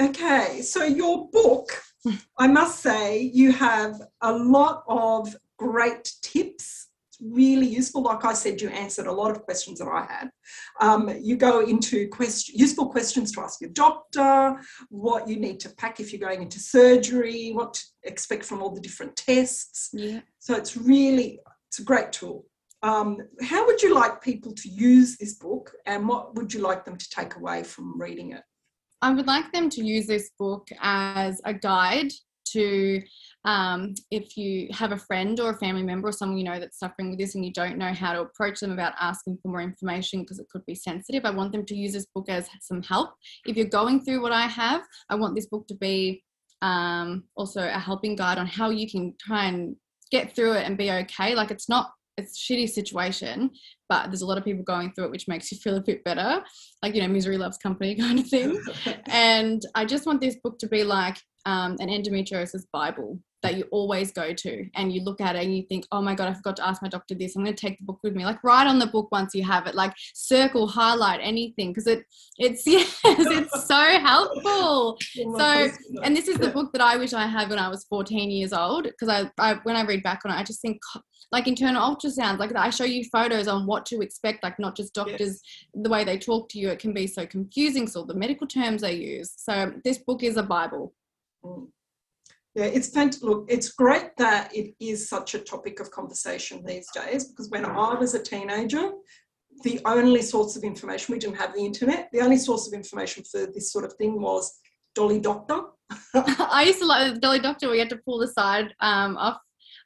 okay, 0.00 0.62
so 0.62 0.82
your 0.84 1.28
book, 1.28 1.82
I 2.38 2.46
must 2.46 2.80
say, 2.80 3.18
you 3.20 3.52
have 3.52 4.00
a 4.22 4.32
lot 4.32 4.84
of 4.88 5.36
great 5.58 6.10
tips. 6.22 6.88
Really 7.26 7.66
useful. 7.66 8.02
Like 8.02 8.24
I 8.24 8.34
said, 8.34 8.60
you 8.60 8.68
answered 8.68 9.06
a 9.06 9.12
lot 9.12 9.30
of 9.30 9.42
questions 9.42 9.78
that 9.78 9.88
I 9.88 10.04
had. 10.12 10.30
Um, 10.80 11.10
you 11.22 11.36
go 11.36 11.60
into 11.60 12.06
question, 12.08 12.54
useful 12.58 12.90
questions 12.90 13.32
to 13.32 13.40
ask 13.40 13.60
your 13.60 13.70
doctor, 13.70 14.60
what 14.90 15.26
you 15.26 15.36
need 15.36 15.58
to 15.60 15.70
pack 15.70 16.00
if 16.00 16.12
you're 16.12 16.20
going 16.20 16.42
into 16.42 16.58
surgery, 16.58 17.52
what 17.52 17.74
to 17.74 17.82
expect 18.02 18.44
from 18.44 18.62
all 18.62 18.74
the 18.74 18.80
different 18.80 19.16
tests. 19.16 19.88
Yeah. 19.94 20.20
So 20.38 20.54
it's 20.54 20.76
really 20.76 21.40
it's 21.68 21.78
a 21.78 21.84
great 21.84 22.12
tool. 22.12 22.44
Um, 22.82 23.16
how 23.40 23.64
would 23.64 23.82
you 23.82 23.94
like 23.94 24.20
people 24.20 24.52
to 24.52 24.68
use 24.68 25.16
this 25.16 25.34
book, 25.34 25.72
and 25.86 26.06
what 26.06 26.34
would 26.34 26.52
you 26.52 26.60
like 26.60 26.84
them 26.84 26.98
to 26.98 27.08
take 27.08 27.36
away 27.36 27.62
from 27.62 27.98
reading 27.98 28.32
it? 28.32 28.42
I 29.00 29.12
would 29.14 29.26
like 29.26 29.50
them 29.52 29.70
to 29.70 29.82
use 29.82 30.06
this 30.06 30.30
book 30.38 30.68
as 30.80 31.40
a 31.46 31.54
guide 31.54 32.12
to 32.48 33.02
um, 33.44 33.94
if 34.10 34.36
you 34.36 34.68
have 34.72 34.92
a 34.92 34.96
friend 34.96 35.38
or 35.38 35.50
a 35.50 35.56
family 35.58 35.82
member 35.82 36.08
or 36.08 36.12
someone 36.12 36.38
you 36.38 36.44
know 36.44 36.58
that's 36.58 36.78
suffering 36.78 37.10
with 37.10 37.18
this 37.18 37.34
and 37.34 37.44
you 37.44 37.52
don't 37.52 37.76
know 37.76 37.92
how 37.92 38.12
to 38.12 38.22
approach 38.22 38.60
them 38.60 38.72
about 38.72 38.94
asking 38.98 39.38
for 39.42 39.48
more 39.48 39.60
information 39.60 40.20
because 40.20 40.38
it 40.38 40.48
could 40.50 40.64
be 40.66 40.74
sensitive. 40.74 41.24
I 41.24 41.30
want 41.30 41.52
them 41.52 41.66
to 41.66 41.76
use 41.76 41.92
this 41.92 42.06
book 42.14 42.28
as 42.28 42.48
some 42.62 42.82
help. 42.82 43.10
If 43.46 43.56
you're 43.56 43.66
going 43.66 44.04
through 44.04 44.22
what 44.22 44.32
I 44.32 44.46
have, 44.46 44.82
I 45.10 45.14
want 45.16 45.34
this 45.34 45.46
book 45.46 45.66
to 45.68 45.74
be 45.74 46.22
um, 46.62 47.24
also 47.36 47.60
a 47.60 47.78
helping 47.78 48.16
guide 48.16 48.38
on 48.38 48.46
how 48.46 48.70
you 48.70 48.90
can 48.90 49.14
try 49.20 49.46
and 49.46 49.76
get 50.10 50.34
through 50.34 50.54
it 50.54 50.64
and 50.66 50.78
be 50.78 50.90
okay. 50.90 51.34
Like 51.34 51.50
it's 51.50 51.68
not 51.68 51.90
it's 52.16 52.38
a 52.38 52.52
shitty 52.52 52.68
situation, 52.68 53.50
but 53.88 54.06
there's 54.06 54.22
a 54.22 54.26
lot 54.26 54.38
of 54.38 54.44
people 54.44 54.62
going 54.62 54.92
through 54.92 55.06
it, 55.06 55.10
which 55.10 55.28
makes 55.28 55.50
you 55.50 55.58
feel 55.62 55.76
a 55.76 55.82
bit 55.82 56.02
better. 56.04 56.42
Like, 56.82 56.94
you 56.94 57.02
know, 57.02 57.08
misery 57.08 57.36
loves 57.36 57.58
company 57.58 57.94
kind 58.00 58.20
of 58.20 58.28
thing. 58.28 58.62
and 59.06 59.62
I 59.74 59.84
just 59.84 60.06
want 60.06 60.20
this 60.20 60.36
book 60.42 60.58
to 60.60 60.68
be 60.68 60.84
like 60.84 61.18
um, 61.46 61.76
an 61.80 61.88
endometriosis 61.88 62.62
Bible 62.72 63.20
that 63.44 63.56
you 63.56 63.64
always 63.70 64.10
go 64.10 64.32
to 64.32 64.66
and 64.74 64.90
you 64.90 65.02
look 65.02 65.20
at 65.20 65.36
it 65.36 65.44
and 65.44 65.54
you 65.54 65.62
think, 65.68 65.86
oh 65.92 66.00
my 66.00 66.14
God, 66.14 66.28
I 66.28 66.34
forgot 66.34 66.56
to 66.56 66.66
ask 66.66 66.80
my 66.80 66.88
doctor 66.88 67.14
this. 67.14 67.36
I'm 67.36 67.44
going 67.44 67.54
to 67.54 67.60
take 67.60 67.78
the 67.78 67.84
book 67.84 68.00
with 68.02 68.16
me. 68.16 68.24
Like 68.24 68.42
write 68.42 68.66
on 68.66 68.78
the 68.78 68.86
book 68.86 69.08
once 69.12 69.34
you 69.34 69.44
have 69.44 69.66
it, 69.66 69.74
like 69.74 69.92
circle, 70.14 70.66
highlight 70.66 71.20
anything 71.22 71.70
because 71.70 71.86
it 71.86 72.04
it's 72.38 72.66
yes, 72.66 72.98
it's 73.04 73.66
so 73.68 73.74
helpful. 73.74 74.98
So, 75.14 75.68
And 76.02 76.16
this 76.16 76.26
is 76.26 76.38
the 76.38 76.48
book 76.48 76.72
that 76.72 76.80
I 76.80 76.96
wish 76.96 77.12
I 77.12 77.26
had 77.26 77.50
when 77.50 77.58
I 77.58 77.68
was 77.68 77.84
14 77.84 78.30
years 78.30 78.54
old 78.54 78.84
because 78.84 79.08
I, 79.08 79.30
I 79.38 79.60
when 79.64 79.76
I 79.76 79.84
read 79.84 80.02
back 80.02 80.22
on 80.24 80.32
it, 80.32 80.36
I 80.36 80.42
just 80.42 80.62
think 80.62 80.80
like 81.30 81.46
internal 81.46 81.82
ultrasounds, 81.82 82.38
like 82.38 82.54
I 82.56 82.70
show 82.70 82.84
you 82.84 83.04
photos 83.12 83.46
on 83.46 83.66
what 83.66 83.84
to 83.86 84.00
expect, 84.00 84.42
like 84.42 84.58
not 84.58 84.76
just 84.76 84.94
doctors, 84.94 85.42
the 85.74 85.90
way 85.90 86.04
they 86.04 86.16
talk 86.16 86.48
to 86.50 86.58
you, 86.58 86.70
it 86.70 86.78
can 86.78 86.94
be 86.94 87.06
so 87.06 87.26
confusing. 87.26 87.86
So 87.88 88.04
the 88.04 88.14
medical 88.14 88.46
terms 88.46 88.82
they 88.82 88.94
use. 88.94 89.34
So 89.36 89.72
this 89.84 89.98
book 89.98 90.22
is 90.22 90.36
a 90.36 90.42
Bible. 90.42 90.94
Mm. 91.44 91.66
Yeah, 92.54 92.66
it's 92.66 92.88
fantastic. 92.88 93.24
Look, 93.28 93.46
it's 93.48 93.72
great 93.72 94.16
that 94.18 94.54
it 94.54 94.74
is 94.80 95.08
such 95.08 95.34
a 95.34 95.40
topic 95.40 95.80
of 95.80 95.90
conversation 95.90 96.64
these 96.64 96.86
days 96.94 97.24
because 97.28 97.50
when 97.50 97.64
I 97.64 97.94
was 97.94 98.14
a 98.14 98.22
teenager, 98.22 98.92
the 99.62 99.80
only 99.84 100.22
source 100.22 100.56
of 100.56 100.62
information, 100.62 101.12
we 101.12 101.18
didn't 101.18 101.36
have 101.36 101.54
the 101.54 101.64
internet, 101.64 102.08
the 102.12 102.20
only 102.20 102.36
source 102.36 102.66
of 102.68 102.72
information 102.72 103.24
for 103.24 103.46
this 103.46 103.72
sort 103.72 103.84
of 103.84 103.92
thing 103.94 104.20
was 104.20 104.56
Dolly 104.94 105.20
Doctor. 105.20 105.60
I 106.14 106.64
used 106.66 106.78
to 106.78 106.86
like 106.86 107.14
the 107.14 107.20
Dolly 107.20 107.40
Doctor. 107.40 107.70
We 107.70 107.78
had 107.78 107.90
to 107.90 107.98
pull 108.04 108.18
the 108.18 108.28
side 108.28 108.72
um, 108.80 109.16
off 109.16 109.38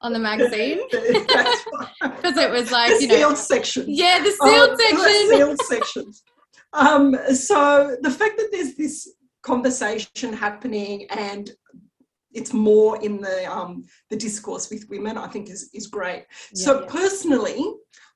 on 0.02 0.12
the 0.12 0.18
magazine 0.18 0.80
because 0.90 1.56
it 2.36 2.50
was 2.50 2.70
like 2.70 2.96
the 2.98 3.02
you 3.02 3.08
know, 3.08 3.14
sealed 3.16 3.38
section. 3.38 3.84
yeah, 3.88 4.22
the 4.22 4.36
Oh, 4.40 4.46
sealed 4.46 4.78
the 4.78 4.98
section. 4.98 5.28
sealed 5.30 5.62
sections. 5.62 6.22
Um, 6.74 7.16
so 7.34 7.96
the 8.02 8.10
fact 8.10 8.36
that 8.36 8.48
there's 8.52 8.74
this 8.74 9.10
conversation 9.42 10.32
happening 10.32 11.06
and 11.10 11.50
it's 12.32 12.52
more 12.52 13.02
in 13.02 13.20
the 13.20 13.50
um, 13.50 13.84
the 14.10 14.16
discourse 14.16 14.70
with 14.70 14.88
women, 14.88 15.16
I 15.16 15.28
think 15.28 15.48
is 15.50 15.70
is 15.72 15.86
great. 15.86 16.26
so 16.54 16.80
Yeah. 16.80 16.86
personally, 16.88 17.64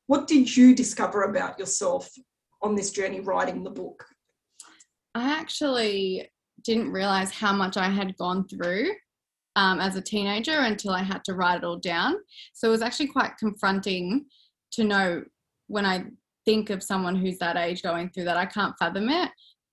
what 0.07 0.27
did 0.27 0.55
you 0.57 0.75
discover 0.75 1.23
about 1.23 1.59
yourself 1.59 2.11
on 2.61 2.75
this 2.75 2.91
journey 2.91 3.21
writing 3.21 3.63
the 3.63 3.71
book? 3.71 4.05
I 5.15 5.31
actually 5.31 6.31
didn't 6.65 6.93
realize 6.93 7.31
how 7.31 7.53
much 7.53 7.77
I 7.77 7.89
had 7.89 8.17
gone 8.17 8.47
through 8.49 8.91
um, 9.57 9.81
as 9.81 9.97
a 9.97 10.01
teenager 10.01 10.59
until 10.61 10.93
I 10.93 11.03
had 11.03 11.25
to 11.25 11.35
write 11.35 11.59
it 11.59 11.65
all 11.65 11.79
down. 11.79 12.17
So 12.55 12.69
it 12.69 12.71
was 12.71 12.83
actually 12.83 13.09
quite 13.09 13.37
confronting 13.37 14.27
to 14.73 14.85
know 14.85 15.25
when 15.67 15.85
I 15.85 16.05
think 16.45 16.71
of 16.71 16.83
someone 16.83 17.17
who's 17.17 17.39
that 17.39 17.57
age 17.57 17.83
going 17.83 18.11
through 18.11 18.25
that, 18.25 18.37
I 18.37 18.47
can't 18.47 18.75
fathom 18.79 19.09
it. 19.09 19.31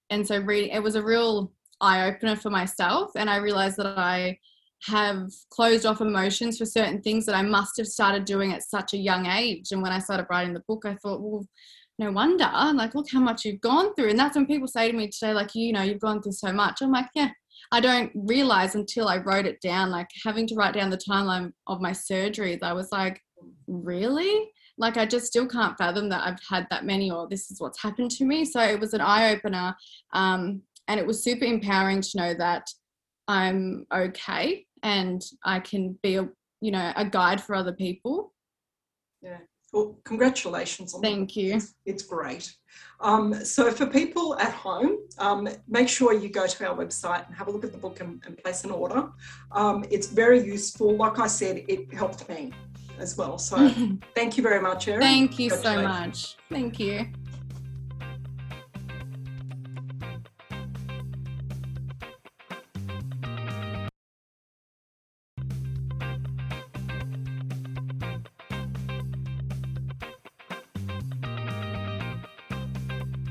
And 0.10 0.28
so 0.28 0.40
reading 0.40 0.72
it 0.72 0.84
was 0.84 0.96
a 0.96 1.04
real 1.04 1.52
eye 1.82 2.08
opener 2.08 2.36
for 2.36 2.50
myself. 2.50 3.12
And 3.16 3.30
I 3.30 3.38
realized 3.38 3.78
that 3.78 3.98
I 3.98 4.38
have 4.84 5.30
closed 5.50 5.86
off 5.86 6.02
emotions 6.02 6.58
for 6.58 6.66
certain 6.66 7.02
things 7.02 7.26
that 7.26 7.36
I 7.36 7.42
must 7.42 7.78
have 7.78 7.88
started 7.88 8.26
doing 8.26 8.54
at 8.54 8.64
such 8.64 8.94
a 8.94 8.98
young 8.98 9.26
age. 9.26 9.72
And 9.72 9.82
when 9.82 9.92
I 9.92 10.00
started 10.00 10.28
writing 10.30 10.54
the 10.54 10.64
book, 10.68 10.84
I 10.86 10.96
thought, 10.96 11.22
well, 11.22 11.46
no 11.98 12.12
wonder. 12.12 12.50
Like, 12.74 12.96
look 12.96 13.08
how 13.12 13.20
much 13.20 13.44
you've 13.44 13.62
gone 13.62 13.94
through. 13.94 14.10
And 14.10 14.20
that's 14.20 14.36
when 14.36 14.46
people 14.46 14.68
say 14.68 14.90
to 14.90 14.98
me 14.98 15.10
today, 15.10 15.34
like, 15.34 15.54
you 15.54 15.74
know, 15.74 15.82
you've 15.82 16.00
gone 16.00 16.22
through 16.22 16.32
so 16.32 16.54
much. 16.54 16.82
I'm 16.82 16.92
like, 16.92 17.08
yeah, 17.14 17.30
I 17.74 17.82
don't 17.82 18.12
realize 18.16 18.76
until 18.76 19.10
I 19.10 19.18
wrote 19.18 19.46
it 19.46 19.60
down, 19.60 19.92
like 19.92 20.08
having 20.24 20.48
to 20.48 20.56
write 20.56 20.76
down 20.76 20.90
the 20.90 20.98
timeline 20.98 21.52
of 21.68 21.82
my 21.82 21.92
surgeries. 21.92 22.64
I 22.64 22.72
was 22.72 22.90
like, 22.94 23.22
really? 23.68 24.50
Like, 24.78 24.96
I 24.96 25.06
just 25.06 25.26
still 25.26 25.46
can't 25.46 25.78
fathom 25.78 26.08
that 26.08 26.26
I've 26.26 26.40
had 26.50 26.68
that 26.70 26.86
many 26.86 27.12
or 27.12 27.28
this 27.28 27.52
is 27.52 27.60
what's 27.60 27.82
happened 27.82 28.12
to 28.12 28.24
me. 28.24 28.46
So 28.46 28.62
it 28.62 28.80
was 28.80 28.94
an 28.94 29.02
eye 29.02 29.34
opener. 29.34 29.76
Um, 30.14 30.62
and 30.90 31.00
it 31.00 31.06
was 31.06 31.24
super 31.24 31.46
empowering 31.46 32.02
to 32.02 32.18
know 32.18 32.34
that 32.34 32.68
I'm 33.28 33.86
okay 33.94 34.66
and 34.82 35.24
I 35.46 35.60
can 35.60 35.98
be 36.02 36.16
a, 36.16 36.28
you 36.62 36.72
know, 36.72 36.92
a 36.96 37.06
guide 37.06 37.42
for 37.42 37.56
other 37.56 37.72
people. 37.72 38.34
Yeah. 39.22 39.38
Well, 39.72 40.00
congratulations 40.04 40.96
on 40.96 41.02
Thank 41.02 41.36
you. 41.36 41.54
It's, 41.54 41.76
it's 41.86 42.02
great. 42.02 42.56
Um, 43.02 43.46
so 43.46 43.70
for 43.70 43.86
people 43.86 44.36
at 44.40 44.52
home, 44.52 44.98
um, 45.20 45.48
make 45.68 45.88
sure 45.88 46.12
you 46.12 46.28
go 46.28 46.48
to 46.48 46.68
our 46.68 46.76
website 46.76 47.28
and 47.28 47.36
have 47.36 47.48
a 47.48 47.52
look 47.52 47.64
at 47.64 47.72
the 47.72 47.78
book 47.78 48.00
and, 48.00 48.20
and 48.26 48.36
place 48.40 48.64
an 48.64 48.72
order. 48.72 49.10
Um, 49.52 49.86
it's 49.92 50.08
very 50.08 50.44
useful. 50.44 50.96
Like 50.96 51.20
I 51.20 51.28
said, 51.28 51.66
it 51.68 51.94
helped 51.94 52.28
me 52.28 52.52
as 52.98 53.16
well. 53.16 53.38
So 53.38 53.70
thank 54.16 54.38
you 54.38 54.44
very 54.44 54.60
much, 54.60 54.88
Erin. 54.88 55.02
Thank 55.02 55.38
you 55.38 55.52
so 55.52 55.84
much. 55.84 56.36
Thank 56.50 56.80
you. 56.80 57.06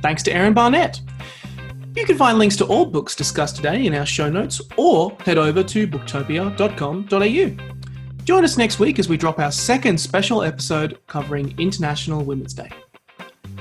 Thanks 0.02 0.22
to 0.24 0.32
Erin 0.32 0.54
Barnett. 0.54 1.00
You 1.94 2.04
can 2.04 2.16
find 2.16 2.38
links 2.38 2.56
to 2.56 2.66
all 2.66 2.86
books 2.86 3.16
discussed 3.16 3.56
today 3.56 3.86
in 3.86 3.94
our 3.94 4.06
show 4.06 4.30
notes 4.30 4.60
or 4.76 5.16
head 5.24 5.38
over 5.38 5.64
to 5.64 5.88
booktopia.com.au. 5.88 8.24
Join 8.24 8.44
us 8.44 8.58
next 8.58 8.78
week 8.78 8.98
as 8.98 9.08
we 9.08 9.16
drop 9.16 9.38
our 9.38 9.50
second 9.50 9.98
special 9.98 10.42
episode 10.42 10.98
covering 11.06 11.58
International 11.58 12.22
Women's 12.22 12.54
Day. 12.54 12.70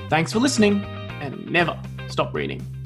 Thanks 0.08 0.32
for 0.32 0.38
listening 0.38 0.84
and 1.20 1.50
never 1.50 1.78
stop 2.08 2.34
reading. 2.34 2.77